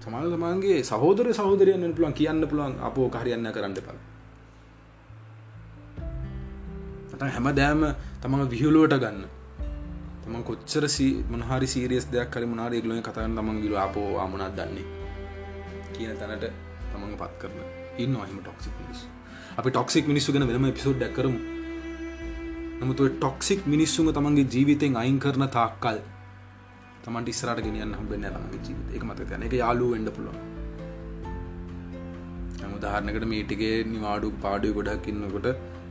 සමල් 0.00 0.34
තමන්ගේ 0.34 0.80
සහෝදර 0.82 1.30
සහෝදරයන්න 1.32 1.94
පුළුවන් 1.94 2.14
කියන්න 2.14 2.42
පුළුවන් 2.46 2.74
අපෝ 2.80 3.08
කාරයන්න 3.08 3.54
කරන්න 3.54 3.80
පල 3.80 4.02
හැම 7.20 7.48
දෑම 7.50 7.82
තමන් 8.22 8.48
විහිලුවට 8.48 8.96
ගන්න. 8.96 9.24
තම 10.22 10.36
කොච්චර 10.42 10.84
මොනහරි 11.30 11.66
සීරියස් 11.66 12.06
දෙයක් 12.12 12.30
කර 12.30 12.44
මනාර 12.44 12.72
ගලුව 12.74 13.00
කතන්න 13.00 13.36
තමන් 13.36 13.60
ගිල 13.62 13.76
අපෝ 13.76 14.18
අමනත් 14.18 14.56
දන්නේ? 14.56 14.86
කියන 15.92 16.16
තැනට 16.16 16.46
තමන් 16.92 17.16
පත් 17.16 17.32
කරන 17.40 17.58
ඉන්න 17.98 18.16
අහිම 18.16 18.38
ටොක්සික් 18.40 18.74
මිනිස් 18.80 19.00
අපි 19.56 19.68
ටොක්සික් 19.70 20.04
මිනිස්සු 20.06 20.32
ගෙන 20.32 20.46
වෙනම 20.48 20.72
පිසෝඩ් 20.72 21.04
කරමු. 21.12 21.53
නමුතු 22.80 23.04
ටොක්සික් 23.14 23.60
මිනිස්සුම 23.72 24.08
තමන්ගේ 24.16 24.50
ජීවිතෙන් 24.52 24.96
අයින් 25.02 25.18
කරන 25.24 25.44
තාක්කල් 25.56 25.98
තමන්ට 27.04 27.28
ඉස්රට 27.32 27.60
ගෙනියන්න 27.66 27.94
හම්බෙන්න 27.98 28.26
තමගේ 28.34 28.60
ජීවිත. 28.66 28.88
එක 28.96 29.02
මත 29.08 29.20
යන 29.36 29.44
එක 29.48 29.54
යාලු 29.62 29.86
වෙන්ඩ 29.92 30.10
පුළුවන්. 30.16 30.38
උදාහරනකට 32.76 33.26
මේටිගේ 33.32 33.76
නිවාඩු 33.92 34.28
පාඩු 34.44 34.72
ගොඩක් 34.78 35.06
ඉන්නකොට 35.12 35.48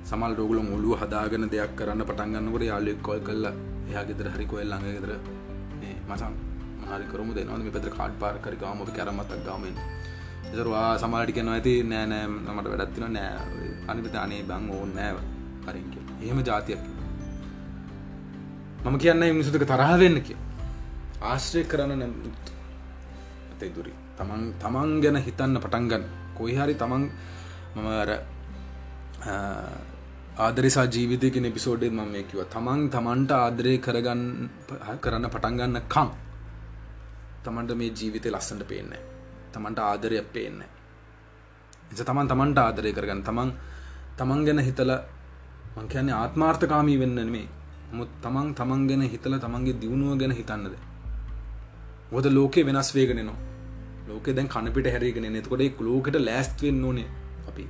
සමල් 0.09 0.33
රෝගල 0.39 0.59
මුල්ලුව 0.71 0.93
හදාගෙන 1.03 1.45
දෙයක් 1.53 1.73
කරන්න 1.79 2.03
පටන්ගන්නකට 2.09 2.65
යාලෙක් 2.71 2.99
කොල් 3.07 3.21
කල්ලා 3.29 3.53
එයා 3.89 4.03
ගෙදර 4.09 4.27
හරි 4.35 4.45
කොල් 4.53 4.63
ළඟ 4.71 4.87
ගෙදර? 4.97 5.11
මසන් 6.09 6.33
හරි 6.91 7.05
කරම 7.11 7.29
දෙනවද 7.37 7.63
මේ 7.65 7.75
පෙතර 7.77 7.91
කාඩ් 7.97 8.15
පාර 8.23 8.35
කරි 8.45 8.57
ගම 8.61 8.81
කැරමත්තක් 8.97 9.45
ගමෙන් 9.47 9.75
එතරවා 10.51 10.87
සමාටික 11.03 11.39
නොඇති 11.49 11.75
නෑ 11.91 12.05
නෑ 12.13 12.25
මට 12.55 12.67
වැඩත්තින 12.73 13.07
නෑ 13.17 13.29
අනිපත 13.91 14.17
අනේ 14.25 14.43
බං 14.49 14.73
ඕන්න 14.77 14.97
නෑ. 14.99 15.13
හරික 15.67 16.02
එහෙම 16.23 16.39
ජාතියක් 16.41 16.81
මම 18.83 18.95
කියන්න 18.97 19.23
මිනිසුක 19.29 19.55
තරහ 19.63 19.91
වෙන්න 19.97 20.17
කිය 20.21 20.37
ආශ්‍රය 21.23 21.63
කරන්න 21.63 21.93
නැමුත් 21.95 22.45
ඇතයි 23.51 23.71
දුරි. 23.71 23.93
තමන් 24.13 24.43
තමන් 24.59 24.89
ගැන 25.03 25.17
හිතන්න 25.19 25.55
පටන්ගන්න 25.57 26.03
කොයි 26.35 26.55
හරි 26.55 26.75
තමන් 26.75 27.03
මම 27.75 27.87
අර 27.93 28.11
ආදරසා 30.37 30.85
ජීවිතයකෙන 30.87 31.47
පිසෝඩේ 31.51 31.91
මම 31.91 32.11
මේ 32.11 32.23
කිව 32.23 32.43
තමන් 32.47 32.81
තමන්ට 32.89 33.31
ආදරය 33.37 33.73
කරගන්න 33.77 34.21
කරන්න 34.99 35.25
පටන්ගන්න 35.29 35.81
කම් 35.87 36.09
තමන්ට 37.43 37.71
මේ 37.75 37.91
ජීවිතය 37.91 38.29
ලස්සට 38.29 38.63
පේන්න 38.65 38.93
තමන්ට 39.53 39.79
ආදරයක් 39.81 40.27
පේන්න 40.29 40.59
එස 41.91 42.01
තමන් 42.01 42.27
තමන්ට 42.27 42.59
ආදරය 42.59 42.91
කරගන්න. 42.91 43.21
තමන් 43.21 43.49
තමන් 44.17 44.39
ගැන 44.45 44.59
හිතල 44.59 44.91
මං 45.75 45.87
කියන්නේ 45.87 46.15
ආත්මාර්ථකාමී 46.15 46.99
වෙන්න 47.03 47.15
නෙමේ 47.19 47.47
මුත් 47.93 48.11
තමන් 48.21 48.53
තමන් 48.59 48.83
ගැන 48.89 49.07
හිතල 49.13 49.39
තමන්ගේ 49.39 49.79
දියුණුව 49.81 50.19
ගැන 50.21 50.37
හිතන්නද? 50.39 50.75
මොද 52.11 52.25
ලෝකේ 52.31 52.65
වෙනස් 52.65 52.91
වේගෙනනවා 52.95 53.39
ලෝක 54.07 54.25
දැන් 54.29 54.47
කණපිට 54.47 54.87
හැරගෙන 54.93 55.35
එතකොට 55.35 55.81
ලෝකට 55.81 56.15
ලෑස්ත්වෙන්න 56.19 56.85
ඕනේ 56.85 57.07
අපි. 57.47 57.65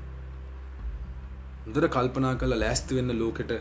හොඳට 1.65 1.89
කල්පනා 1.89 2.35
කළ 2.35 2.59
ලෑස්ති 2.59 2.95
වෙන්න 2.97 3.19
ලෝකෙට 3.19 3.51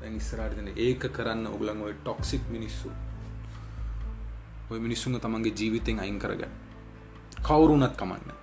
දැන් 0.00 0.16
ඉස්සරහට 0.16 0.56
දෙන 0.56 0.70
ඒක 0.76 1.02
කරන්න 1.16 1.46
ඔයගලන් 1.46 1.82
ওই 1.86 1.94
ටොක්සික් 1.94 2.48
මිනිස්සු. 2.50 2.90
ඔය 4.70 4.78
මිනිස්සුන්ව 4.78 5.20
තමන්ගේ 5.20 5.58
ජීවිතෙන් 5.58 6.00
අයින් 6.00 6.18
කරගන්න. 6.18 6.54
කවුරුණත් 7.42 7.96
කමන්න. 7.96 8.41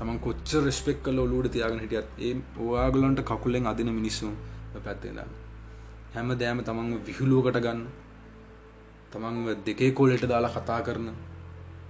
තමන් 0.00 0.18
කොච්ච 0.18 0.50
රෙස්පෙක් 0.60 1.02
කල 1.02 1.18
ඔලුට 1.18 1.52
තියාගෙන 1.52 1.80
හිටියත් 1.80 2.08
ඒ 2.20 2.34
ඔයාගලන්ට 2.58 3.20
කකුලෙන් 3.22 3.66
අදින 3.66 3.90
මිනිස්සුම් 3.92 4.36
පැත්තේ 4.76 5.10
දන්න 5.10 5.34
හැම 6.14 6.30
දෑම 6.34 6.62
තමන්ව 6.62 7.02
විහිලුවකට 7.06 7.58
ගන්න 7.58 7.82
තමන්ව 9.12 9.58
දෙකේ 9.66 9.90
කොලට 9.92 10.24
දාලා 10.26 10.54
කතා 10.56 10.80
කරන 10.82 11.10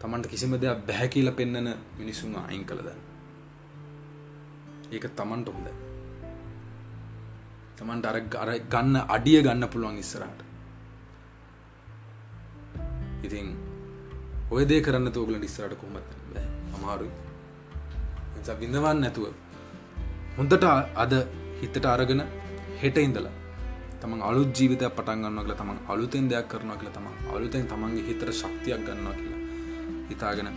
තමන්ට 0.00 0.26
කිසිම 0.26 0.52
දෙයක් 0.56 0.82
බැහැ 0.88 1.08
කියල 1.08 1.30
පෙන්නන 1.32 1.70
මිනිසුන් 1.98 2.34
අයින් 2.40 2.64
කළදන්න 2.64 3.08
ඒක 4.90 5.06
තමන්ට 5.14 5.48
හොඳ. 5.48 5.68
තමන්ට 7.78 8.06
අර 8.06 8.16
අර 8.42 8.50
ගන්න 8.66 8.96
අඩිය 9.08 9.42
ගන්න 9.42 9.68
පුළුවන් 9.68 9.98
ඉස්සරහට. 9.98 10.40
ඉතින් 13.22 13.54
ඔය 14.50 14.64
දේ 14.66 14.80
කරන්න 14.80 15.12
තෝගල 15.12 15.38
ඉස්සරට 15.40 15.78
කොමත් 15.78 16.08
අමාරුයි. 16.74 17.29
බිඳවන්න 18.61 19.00
නැතුව 19.00 19.26
හොඳට 20.37 20.64
අද 20.96 21.12
හිතට 21.61 21.87
අරගෙන 21.87 22.22
හෙට 22.76 22.98
ඉඳලා 22.98 23.35
තමන් 24.00 24.22
අලුත් 24.22 24.50
ජීවිතය 24.55 24.88
පටන්ගන්න 24.90 25.38
කළ 25.38 25.55
තමන් 25.55 25.79
අලුතෙන් 25.88 26.29
දෙයක් 26.29 26.46
කරනවා 26.48 26.76
කියලා 26.76 26.94
තමන් 26.94 27.16
අලුතෙන් 27.31 27.66
තමන්ගේ 27.66 28.07
හිතර 28.07 28.31
ශක්තියක් 28.33 28.81
ගන්නවා 28.87 29.14
කියලා 29.14 29.40
හිතාගෙන 30.09 30.48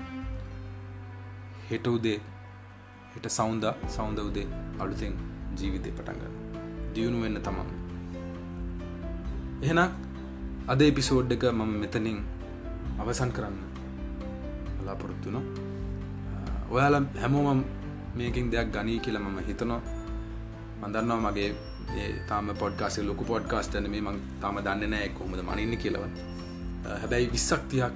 හෙට 1.70 1.88
උදේ 1.88 2.20
හිට 3.14 3.28
සෞන්ද 3.30 3.66
සෞන්ද 3.90 4.20
උදේ 4.20 4.48
අලුතෙන් 4.80 5.14
ජීවිතය 5.58 5.92
පටන්ගන්න 5.92 6.34
දියුණු 6.94 7.22
වෙන්න 7.22 7.42
තමන්. 7.42 7.70
එහෙනම් 9.62 9.92
අද 10.68 10.82
එපිසෝඩ් 10.84 11.32
එක 11.32 11.44
මම 11.52 11.72
මෙතනින් 11.82 12.20
අවසන් 13.00 13.32
කරන්න 13.32 13.58
බලාපොරොත්තුන 14.78 15.38
ඔයාල 16.70 16.96
හැමෝම 17.22 17.64
මේකින් 18.16 18.52
දෙයක් 18.52 18.72
ගනී 18.76 19.00
කියලා 19.00 19.22
මම 19.22 19.40
හිතනවා. 19.48 19.82
මඳන්නවා 20.82 21.32
මගේ 21.32 21.50
තාම 22.30 22.48
පොඩ්කාස 22.62 22.98
ලොකු 23.10 23.24
පොඩ්කාස්ටන 23.32 23.90
මේ 23.94 24.02
මං 24.02 24.20
තාම 24.42 24.58
දන්න 24.66 24.90
නෑ 24.94 25.10
කොහොමද 25.18 25.42
මනින්න 25.50 25.78
කියලව 25.84 26.04
හැබැයි 27.02 27.28
විස්සක්තියක් 27.34 27.94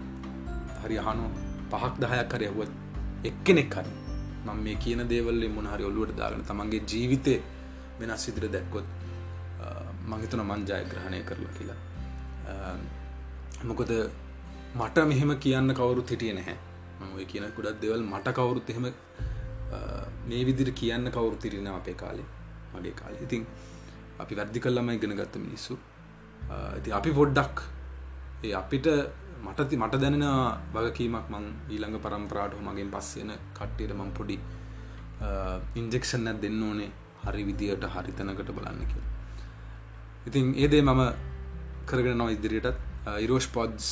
හරි 0.83 0.99
අහනෝ 1.03 1.29
පහක් 1.71 1.93
දහයක් 2.01 2.27
කරයහුවත් 2.33 2.71
එක්කෙනෙක් 3.29 3.75
හරි 3.79 3.91
මම 4.45 4.59
මේ 4.65 4.75
කියන 4.83 5.01
දේවල්ලේ 5.09 5.49
මොනහරි 5.57 5.83
ඔල්ලුවට 5.89 6.17
දාගෙන 6.19 6.45
තමන්ගේ 6.51 6.83
ජීවිතය 6.91 7.33
වෙනස් 7.99 8.27
විදිර 8.27 8.45
දැක්කොත් 8.55 8.85
මහිතන 10.11 10.41
මංජය 10.51 10.79
ග්‍රහණය 10.91 11.19
කරලා 11.29 11.53
කියලා. 11.57 11.79
මොකද 13.69 13.91
මට 14.79 15.05
මෙහෙම 15.11 15.31
කියන්න 15.43 15.73
කවුරුත් 15.79 16.09
හිටිය 16.11 16.33
නැහැ. 16.33 16.57
මම 16.99 17.13
ඔය 17.17 17.25
කියන 17.31 17.45
කුඩත් 17.57 17.79
දෙවල් 17.83 18.03
මට 18.03 18.35
කවුරුත් 18.37 18.69
එහෙම 18.69 18.87
මේ 20.29 20.43
විදිර 20.49 20.69
කියන්න 20.79 21.11
කවුරු 21.15 21.37
තිරෙන 21.43 21.67
අපේ 21.69 21.95
කාලේ 22.03 22.27
මගේ 22.73 22.95
කාලේ. 23.01 23.23
ඉතින් 23.25 23.45
අපි 24.19 24.33
වැරදි 24.39 24.59
කල්ලම 24.59 24.89
ඉගෙන 24.89 25.15
ගත්ත 25.19 25.35
මිනිස්සු. 25.45 25.77
ඇති 26.49 26.91
අපි 26.99 27.11
පොඩ්ඩක් 27.19 27.57
ඒ 28.43 28.53
අපිට 28.61 28.87
මට 29.45 29.69
මට 29.81 30.01
දැනෙන 30.03 30.25
වගකීමක් 30.75 31.27
මං 31.33 31.45
ඊළඟ 31.73 31.99
පරම්පරාට 32.05 32.55
මගින් 32.67 32.89
පස්සෙන 32.95 33.31
කට්ටියට 33.57 33.93
මං 33.99 34.11
පොඩි 34.19 34.37
ඉන්ජෙක්ෂන් 35.81 36.27
ඇත් 36.31 36.41
දෙන්න 36.43 36.63
ඕනේ 36.63 36.91
හරි 37.25 37.43
විදියට 37.49 37.85
හරිතනකට 37.93 38.51
බලන්න 38.57 38.83
කිය 38.91 39.05
ඉතින් 40.27 40.45
ඒදේ 40.55 40.81
මම 40.81 41.01
කරගෙන 41.87 42.17
නො 42.17 42.25
ඉදිරියටත්. 42.29 42.77
ඉරෝෂ් 43.17 43.47
පොඩ්ස් 43.47 43.85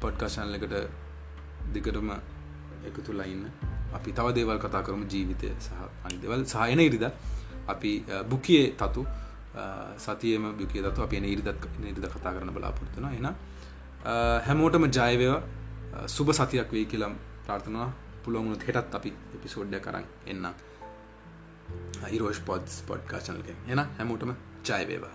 පොඩ්කාශන් 0.00 0.54
එකට 0.56 0.74
දිගටම 1.74 2.08
එකතුලා 2.90 3.26
ඉන්න. 3.34 3.44
අපි 3.96 4.10
තව 4.18 4.26
දේවල් 4.38 4.58
කතා 4.64 4.82
කරම 4.86 5.02
ජීවිතය 5.12 5.48
සහ 5.58 5.70
අනි 6.06 6.16
දෙවල් 6.22 6.44
සහයන 6.52 6.80
ඉරිද. 6.86 7.04
අපි 7.72 7.90
බුකියේ 8.30 8.68
තතු 8.80 9.02
සතියම 10.04 10.44
බුකිය 10.60 10.82
තතු 10.86 11.00
අප 11.06 11.12
ඉරිදත් 11.12 11.66
නිරිද 11.82 12.06
කතා 12.14 12.32
කරන 12.36 12.50
බලාපොරත්තුන 12.56 13.06
එන 13.10 13.28
හැමෝටම 14.46 14.86
ජයවව 14.98 15.34
සුබ 16.08 16.28
සතියක් 16.38 16.70
වේ 16.76 16.86
කියලම් 16.92 17.14
ප්‍රාර්ථනා 17.46 17.88
පුළොමුණුත් 18.24 18.62
හෙටත් 18.68 18.94
අපි 18.98 19.10
එපිසෝඩ්ඩ 19.36 19.82
කරන්න 19.86 20.06
එන්න. 20.32 20.46
හිරෝෂ් 22.12 22.40
පොඩ්ස් 22.48 22.72
පොඩ්කාශනල්ගෙන් 22.88 23.58
එන 23.72 23.80
හැමෝටම 23.98 24.32
ජයවේවා 24.68 25.14